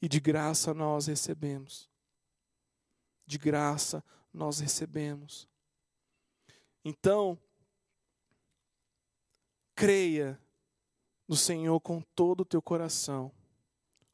e 0.00 0.08
de 0.08 0.20
graça 0.20 0.72
nós 0.72 1.06
recebemos. 1.06 1.88
De 3.26 3.38
graça 3.38 4.02
nós 4.32 4.60
recebemos. 4.60 5.48
Então, 6.84 7.38
Creia 9.74 10.40
no 11.26 11.36
Senhor 11.36 11.80
com 11.80 12.00
todo 12.14 12.42
o 12.42 12.44
teu 12.44 12.62
coração, 12.62 13.32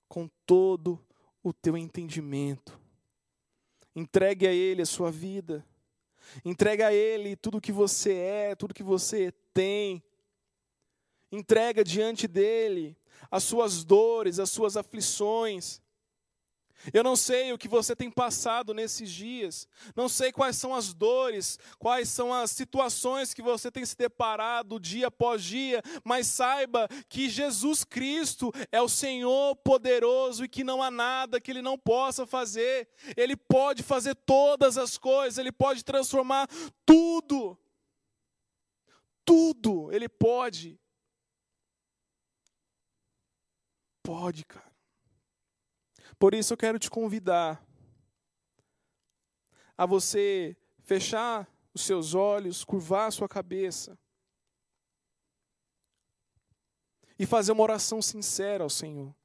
com 0.08 0.28
todo 0.46 1.04
o 1.42 1.52
teu 1.52 1.76
entendimento. 1.76 2.78
Entregue 3.94 4.46
a 4.46 4.52
Ele 4.52 4.82
a 4.82 4.86
sua 4.86 5.10
vida. 5.10 5.66
Entregue 6.44 6.82
a 6.82 6.92
Ele 6.92 7.36
tudo 7.36 7.58
o 7.58 7.60
que 7.60 7.72
você 7.72 8.14
é, 8.14 8.54
tudo 8.54 8.74
que 8.74 8.82
você 8.82 9.32
tem. 9.52 10.02
Entrega 11.32 11.84
diante 11.84 12.26
dEle 12.26 12.96
as 13.30 13.44
suas 13.44 13.84
dores, 13.84 14.38
as 14.38 14.50
suas 14.50 14.76
aflições. 14.76 15.80
Eu 16.92 17.04
não 17.04 17.14
sei 17.14 17.52
o 17.52 17.58
que 17.58 17.68
você 17.68 17.94
tem 17.94 18.10
passado 18.10 18.72
nesses 18.72 19.10
dias, 19.10 19.68
não 19.94 20.08
sei 20.08 20.32
quais 20.32 20.56
são 20.56 20.74
as 20.74 20.94
dores, 20.94 21.58
quais 21.78 22.08
são 22.08 22.32
as 22.32 22.50
situações 22.50 23.34
que 23.34 23.42
você 23.42 23.70
tem 23.70 23.84
se 23.84 23.96
deparado 23.96 24.80
dia 24.80 25.08
após 25.08 25.42
dia, 25.44 25.82
mas 26.02 26.26
saiba 26.26 26.88
que 27.08 27.28
Jesus 27.28 27.84
Cristo 27.84 28.50
é 28.72 28.80
o 28.80 28.88
Senhor 28.88 29.56
poderoso 29.56 30.44
e 30.44 30.48
que 30.48 30.64
não 30.64 30.82
há 30.82 30.90
nada 30.90 31.40
que 31.40 31.50
Ele 31.50 31.62
não 31.62 31.78
possa 31.78 32.26
fazer, 32.26 32.88
Ele 33.16 33.36
pode 33.36 33.82
fazer 33.82 34.14
todas 34.14 34.78
as 34.78 34.96
coisas, 34.96 35.38
Ele 35.38 35.52
pode 35.52 35.84
transformar 35.84 36.48
tudo, 36.86 37.58
tudo, 39.24 39.92
Ele 39.92 40.08
pode. 40.08 40.80
Pode, 44.02 44.44
cara. 44.46 44.69
Por 46.20 46.34
isso 46.34 46.52
eu 46.52 46.56
quero 46.58 46.78
te 46.78 46.90
convidar 46.90 47.66
a 49.74 49.86
você 49.86 50.54
fechar 50.82 51.50
os 51.72 51.80
seus 51.80 52.14
olhos, 52.14 52.62
curvar 52.62 53.08
a 53.08 53.10
sua 53.10 53.26
cabeça 53.26 53.98
e 57.18 57.24
fazer 57.24 57.52
uma 57.52 57.62
oração 57.62 58.02
sincera 58.02 58.62
ao 58.62 58.68
Senhor. 58.68 59.16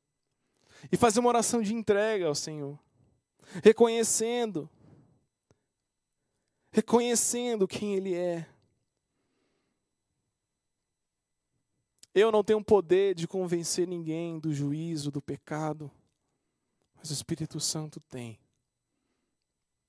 E 0.89 0.95
fazer 0.95 1.19
uma 1.19 1.27
oração 1.27 1.61
de 1.61 1.73
entrega 1.73 2.27
ao 2.27 2.35
Senhor. 2.35 2.79
Reconhecendo, 3.61 4.69
reconhecendo 6.71 7.67
quem 7.67 7.93
Ele 7.93 8.15
é. 8.15 8.47
Eu 12.13 12.31
não 12.31 12.41
tenho 12.41 12.63
poder 12.63 13.13
de 13.15 13.27
convencer 13.27 13.85
ninguém 13.85 14.39
do 14.39 14.53
juízo, 14.53 15.11
do 15.11 15.21
pecado, 15.21 15.91
mas 17.05 17.11
o 17.11 17.13
Espírito 17.13 17.59
Santo 17.59 17.99
tem. 17.99 18.39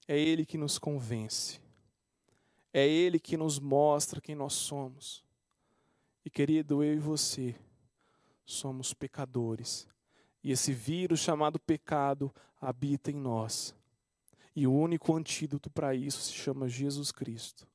É 0.07 0.19
Ele 0.19 0.45
que 0.45 0.59
nos 0.59 0.79
convence. 0.79 1.59
É 2.75 2.87
Ele 2.87 3.19
que 3.19 3.39
nos 3.39 3.59
mostra 3.59 4.21
quem 4.21 4.35
nós 4.35 4.53
somos. 4.53 5.25
E 6.27 6.29
querido, 6.29 6.85
eu 6.85 6.93
e 6.93 6.99
você 6.99 7.57
somos 8.45 8.93
pecadores. 8.93 9.89
E 10.45 10.53
esse 10.53 10.75
vírus 10.75 11.21
chamado 11.21 11.59
pecado 11.59 12.31
habita 12.61 13.11
em 13.11 13.17
nós. 13.17 13.75
E 14.55 14.67
o 14.67 14.75
único 14.75 15.17
antídoto 15.17 15.71
para 15.71 15.95
isso 15.95 16.21
se 16.21 16.35
chama 16.35 16.69
Jesus 16.69 17.11
Cristo. 17.11 17.67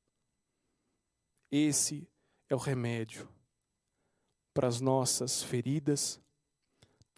Esse 1.49 2.07
é 2.47 2.53
o 2.53 2.59
remédio 2.59 3.27
para 4.53 4.67
as 4.67 4.79
nossas 4.79 5.41
feridas, 5.41 6.21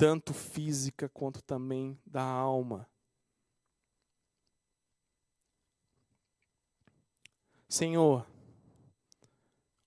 tanto 0.04 0.34
física 0.34 1.08
quanto 1.08 1.42
também 1.42 1.98
da 2.06 2.22
alma. 2.22 2.90
Senhor, 7.70 8.28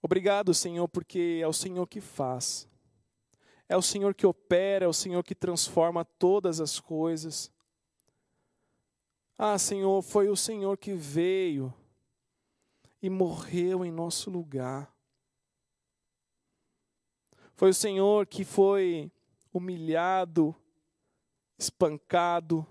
obrigado, 0.01 0.55
Senhor, 0.55 0.89
porque 0.89 1.41
é 1.43 1.47
o 1.47 1.53
Senhor 1.53 1.87
que 1.87 2.01
faz. 2.01 2.67
É 3.69 3.77
o 3.77 3.83
Senhor 3.83 4.14
que 4.14 4.25
opera, 4.25 4.87
é 4.87 4.89
o 4.89 4.93
Senhor 4.95 5.23
que 5.23 5.35
transforma 5.35 6.03
todas 6.03 6.62
as 6.62 6.81
coisas. 6.81 7.53
Ah, 9.37 9.59
Senhor, 9.59 10.01
foi 10.01 10.31
o 10.31 10.37
Senhor 10.37 10.79
que 10.79 10.95
veio 10.95 11.75
e 13.03 13.11
morreu 13.11 13.85
em 13.85 13.93
nosso 13.93 14.31
lugar. 14.31 14.91
Foi 17.55 17.69
o 17.69 17.75
Senhor 17.75 18.27
que 18.27 18.47
foi 18.47 19.12
humilhado, 19.57 20.55
espancado, 21.59 22.67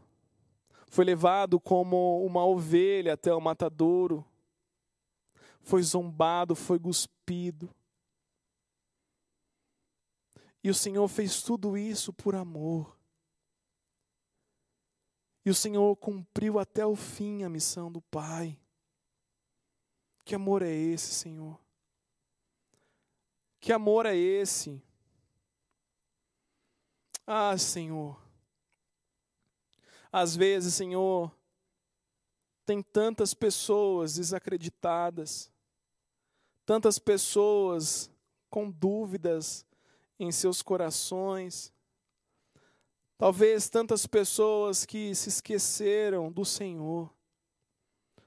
foi 0.87 1.03
levado 1.03 1.59
como 1.59 2.25
uma 2.25 2.45
ovelha 2.45 3.13
até 3.13 3.33
o 3.33 3.41
matadouro, 3.41 4.25
foi 5.61 5.81
zombado, 5.81 6.55
foi 6.55 6.79
cuspido. 6.79 7.69
E 10.63 10.69
o 10.69 10.73
Senhor 10.73 11.07
fez 11.07 11.41
tudo 11.43 11.77
isso 11.77 12.13
por 12.13 12.35
amor. 12.35 12.97
E 15.43 15.49
o 15.49 15.55
Senhor 15.55 15.95
cumpriu 15.97 16.57
até 16.57 16.85
o 16.85 16.95
fim 16.95 17.43
a 17.43 17.49
missão 17.49 17.91
do 17.91 18.01
Pai. 18.01 18.57
Que 20.23 20.33
amor 20.33 20.63
é 20.63 20.71
esse, 20.71 21.13
Senhor? 21.13 21.59
Que 23.59 23.71
amor 23.71 24.07
é 24.07 24.15
esse? 24.15 24.81
Ah, 27.27 27.57
Senhor. 27.57 28.19
Às 30.11 30.35
vezes, 30.35 30.75
Senhor, 30.75 31.31
tem 32.65 32.81
tantas 32.81 33.33
pessoas 33.33 34.15
desacreditadas, 34.15 35.51
tantas 36.65 36.97
pessoas 36.97 38.09
com 38.49 38.71
dúvidas 38.71 39.65
em 40.19 40.31
seus 40.31 40.61
corações. 40.61 41.73
Talvez 43.17 43.69
tantas 43.69 44.05
pessoas 44.05 44.85
que 44.85 45.13
se 45.15 45.29
esqueceram 45.29 46.31
do 46.31 46.45
Senhor, 46.45 47.13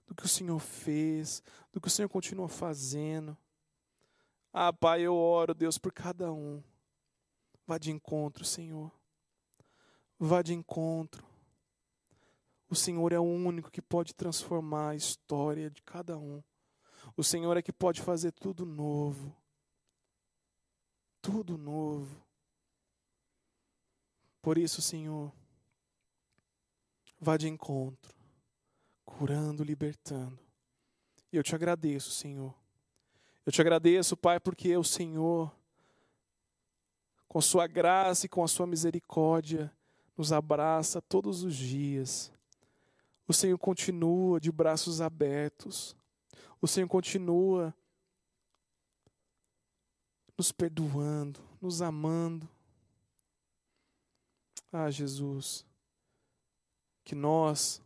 do 0.06 0.14
que 0.14 0.24
o 0.24 0.28
Senhor 0.28 0.58
fez, 0.58 1.42
do 1.72 1.80
que 1.80 1.88
o 1.88 1.90
Senhor 1.90 2.08
continua 2.08 2.48
fazendo. 2.48 3.36
Ah, 4.52 4.72
Pai, 4.72 5.02
eu 5.02 5.14
oro, 5.14 5.54
Deus, 5.54 5.78
por 5.78 5.92
cada 5.92 6.32
um. 6.32 6.62
Vá 7.68 7.78
de 7.78 7.92
encontro, 7.92 8.44
Senhor. 8.44 8.90
Vá 10.18 10.42
de 10.42 10.52
encontro. 10.52 11.24
O 12.68 12.74
Senhor 12.74 13.12
é 13.12 13.18
o 13.20 13.22
único 13.22 13.70
que 13.70 13.80
pode 13.80 14.12
transformar 14.12 14.90
a 14.90 14.96
história 14.96 15.70
de 15.70 15.80
cada 15.84 16.18
um. 16.18 16.42
O 17.16 17.22
Senhor 17.22 17.56
é 17.56 17.62
que 17.62 17.72
pode 17.72 18.02
fazer 18.02 18.32
tudo 18.32 18.66
novo 18.66 19.32
tudo 21.28 21.58
novo. 21.58 22.24
Por 24.40 24.56
isso, 24.56 24.80
Senhor, 24.80 25.30
vá 27.20 27.36
de 27.36 27.48
encontro, 27.48 28.14
curando, 29.04 29.62
libertando. 29.62 30.38
E 31.30 31.36
eu 31.36 31.42
te 31.42 31.54
agradeço, 31.54 32.10
Senhor. 32.10 32.54
Eu 33.44 33.52
te 33.52 33.60
agradeço, 33.60 34.16
Pai, 34.16 34.40
porque 34.40 34.74
o 34.74 34.84
Senhor, 34.84 35.54
com 37.28 37.40
Sua 37.40 37.66
graça 37.66 38.26
e 38.26 38.28
com 38.28 38.42
a 38.42 38.48
Sua 38.48 38.66
misericórdia, 38.66 39.70
nos 40.16 40.32
abraça 40.32 41.00
todos 41.02 41.44
os 41.44 41.54
dias. 41.54 42.32
O 43.26 43.32
Senhor 43.32 43.58
continua 43.58 44.40
de 44.40 44.50
braços 44.50 45.00
abertos. 45.00 45.94
O 46.60 46.66
Senhor 46.66 46.88
continua 46.88 47.74
nos 50.36 50.50
perdoando, 50.50 51.38
nos 51.60 51.82
amando. 51.82 52.48
Ah, 54.72 54.90
Jesus, 54.90 55.64
que 57.04 57.14
nós, 57.14 57.82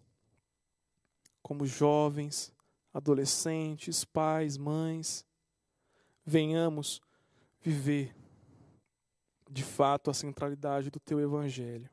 como 1.42 1.66
jovens, 1.66 2.52
adolescentes, 2.94 4.04
pais, 4.04 4.56
mães, 4.56 5.26
venhamos 6.24 7.00
viver 7.60 8.21
de 9.52 9.62
fato 9.62 10.10
a 10.10 10.14
centralidade 10.14 10.90
do 10.90 10.98
teu 10.98 11.20
evangelho. 11.20 11.90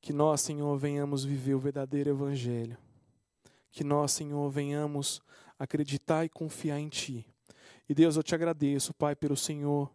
Que 0.00 0.12
nós, 0.12 0.40
Senhor, 0.40 0.76
venhamos 0.76 1.24
viver 1.24 1.54
o 1.54 1.60
verdadeiro 1.60 2.10
evangelho. 2.10 2.76
Que 3.70 3.84
nós, 3.84 4.10
Senhor, 4.10 4.50
venhamos 4.50 5.22
acreditar 5.56 6.24
e 6.24 6.28
confiar 6.28 6.80
em 6.80 6.88
ti. 6.88 7.24
E 7.88 7.94
Deus, 7.94 8.16
eu 8.16 8.22
te 8.24 8.34
agradeço, 8.34 8.92
Pai, 8.92 9.14
pelo 9.14 9.36
Senhor 9.36 9.94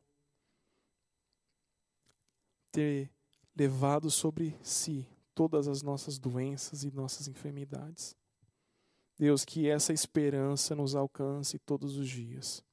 ter 2.72 3.12
levado 3.54 4.10
sobre 4.10 4.58
si 4.64 5.06
todas 5.36 5.68
as 5.68 5.82
nossas 5.82 6.18
doenças 6.18 6.84
e 6.84 6.92
nossas 6.92 7.28
enfermidades. 7.28 8.16
Deus, 9.18 9.44
que 9.44 9.68
essa 9.68 9.92
esperança 9.92 10.76
nos 10.76 10.96
alcance 10.96 11.60
todos 11.60 11.98
os 11.98 12.08
dias. 12.08 12.64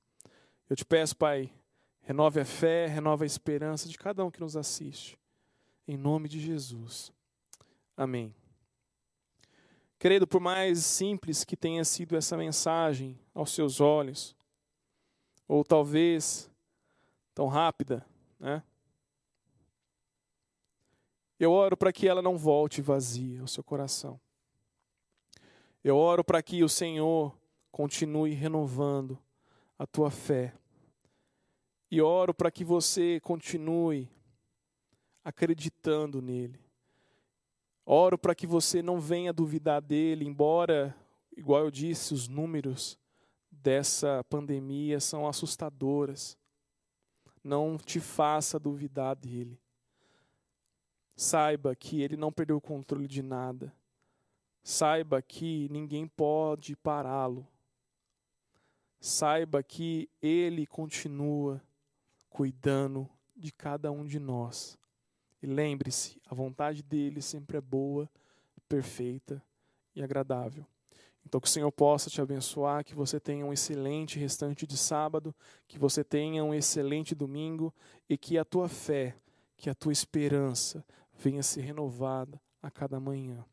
Eu 0.68 0.76
te 0.76 0.84
peço, 0.84 1.16
Pai, 1.16 1.50
renove 2.04 2.40
a 2.40 2.44
fé, 2.44 2.86
renove 2.86 3.24
a 3.24 3.26
esperança 3.26 3.88
de 3.88 3.98
cada 3.98 4.24
um 4.24 4.30
que 4.30 4.40
nos 4.40 4.56
assiste. 4.56 5.18
Em 5.86 5.96
nome 5.96 6.28
de 6.28 6.38
Jesus. 6.38 7.12
Amém. 7.96 8.34
Querido, 9.98 10.26
por 10.26 10.40
mais 10.40 10.84
simples 10.84 11.44
que 11.44 11.56
tenha 11.56 11.84
sido 11.84 12.16
essa 12.16 12.36
mensagem 12.36 13.18
aos 13.34 13.52
seus 13.52 13.80
olhos, 13.80 14.36
ou 15.48 15.64
talvez 15.64 16.50
tão 17.34 17.48
rápida, 17.48 18.04
né? 18.38 18.62
Eu 21.38 21.52
oro 21.52 21.76
para 21.76 21.92
que 21.92 22.06
ela 22.06 22.22
não 22.22 22.38
volte 22.38 22.80
vazia 22.80 23.40
ao 23.40 23.46
seu 23.46 23.64
coração. 23.64 24.20
Eu 25.82 25.96
oro 25.96 26.22
para 26.22 26.42
que 26.42 26.62
o 26.62 26.68
Senhor 26.68 27.36
continue 27.70 28.32
renovando 28.32 29.18
a 29.78 29.86
tua 29.86 30.10
fé. 30.10 30.54
E 31.94 32.02
oro 32.02 32.34
para 32.34 32.50
que 32.50 32.64
você 32.64 33.20
continue 33.20 34.10
acreditando 35.22 36.20
nele. 36.20 36.58
Oro 37.86 38.18
para 38.18 38.34
que 38.34 38.48
você 38.48 38.82
não 38.82 38.98
venha 38.98 39.32
duvidar 39.32 39.80
dele, 39.80 40.24
embora, 40.24 40.92
igual 41.36 41.60
eu 41.60 41.70
disse, 41.70 42.12
os 42.12 42.26
números 42.26 42.98
dessa 43.48 44.24
pandemia 44.24 44.98
são 44.98 45.24
assustadoras. 45.24 46.36
Não 47.44 47.78
te 47.78 48.00
faça 48.00 48.58
duvidar 48.58 49.14
dele. 49.14 49.56
Saiba 51.14 51.76
que 51.76 52.02
ele 52.02 52.16
não 52.16 52.32
perdeu 52.32 52.56
o 52.56 52.60
controle 52.60 53.06
de 53.06 53.22
nada. 53.22 53.72
Saiba 54.64 55.22
que 55.22 55.68
ninguém 55.70 56.08
pode 56.08 56.74
pará-lo. 56.74 57.46
Saiba 58.98 59.62
que 59.62 60.10
ele 60.20 60.66
continua 60.66 61.62
cuidando 62.34 63.08
de 63.36 63.52
cada 63.52 63.92
um 63.92 64.04
de 64.04 64.18
nós. 64.18 64.76
E 65.40 65.46
lembre-se, 65.46 66.20
a 66.26 66.34
vontade 66.34 66.82
dele 66.82 67.22
sempre 67.22 67.56
é 67.56 67.60
boa, 67.60 68.10
perfeita 68.68 69.40
e 69.94 70.02
agradável. 70.02 70.66
Então, 71.24 71.40
que 71.40 71.46
o 71.46 71.50
Senhor 71.50 71.70
possa 71.70 72.10
te 72.10 72.20
abençoar, 72.20 72.84
que 72.84 72.92
você 72.92 73.20
tenha 73.20 73.46
um 73.46 73.52
excelente 73.52 74.18
restante 74.18 74.66
de 74.66 74.76
sábado, 74.76 75.32
que 75.68 75.78
você 75.78 76.02
tenha 76.02 76.42
um 76.42 76.52
excelente 76.52 77.14
domingo 77.14 77.72
e 78.08 78.18
que 78.18 78.36
a 78.36 78.44
tua 78.44 78.68
fé, 78.68 79.16
que 79.56 79.70
a 79.70 79.74
tua 79.74 79.92
esperança 79.92 80.84
venha 81.16 81.42
ser 81.42 81.60
renovada 81.60 82.40
a 82.60 82.68
cada 82.68 82.98
manhã. 82.98 83.44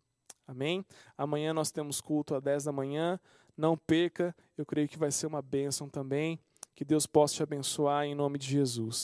Amém? 0.48 0.84
Amanhã 1.16 1.54
nós 1.54 1.70
temos 1.70 2.02
culto 2.02 2.34
às 2.34 2.42
10 2.42 2.64
da 2.64 2.72
manhã. 2.72 3.20
Não 3.56 3.78
perca, 3.78 4.36
eu 4.58 4.66
creio 4.66 4.88
que 4.88 4.98
vai 4.98 5.12
ser 5.12 5.28
uma 5.28 5.42
bênção 5.42 5.88
também. 5.88 6.40
Que 6.82 6.86
Deus 6.86 7.06
possa 7.06 7.36
te 7.36 7.44
abençoar 7.44 8.06
em 8.06 8.16
nome 8.16 8.40
de 8.40 8.48
Jesus. 8.48 9.00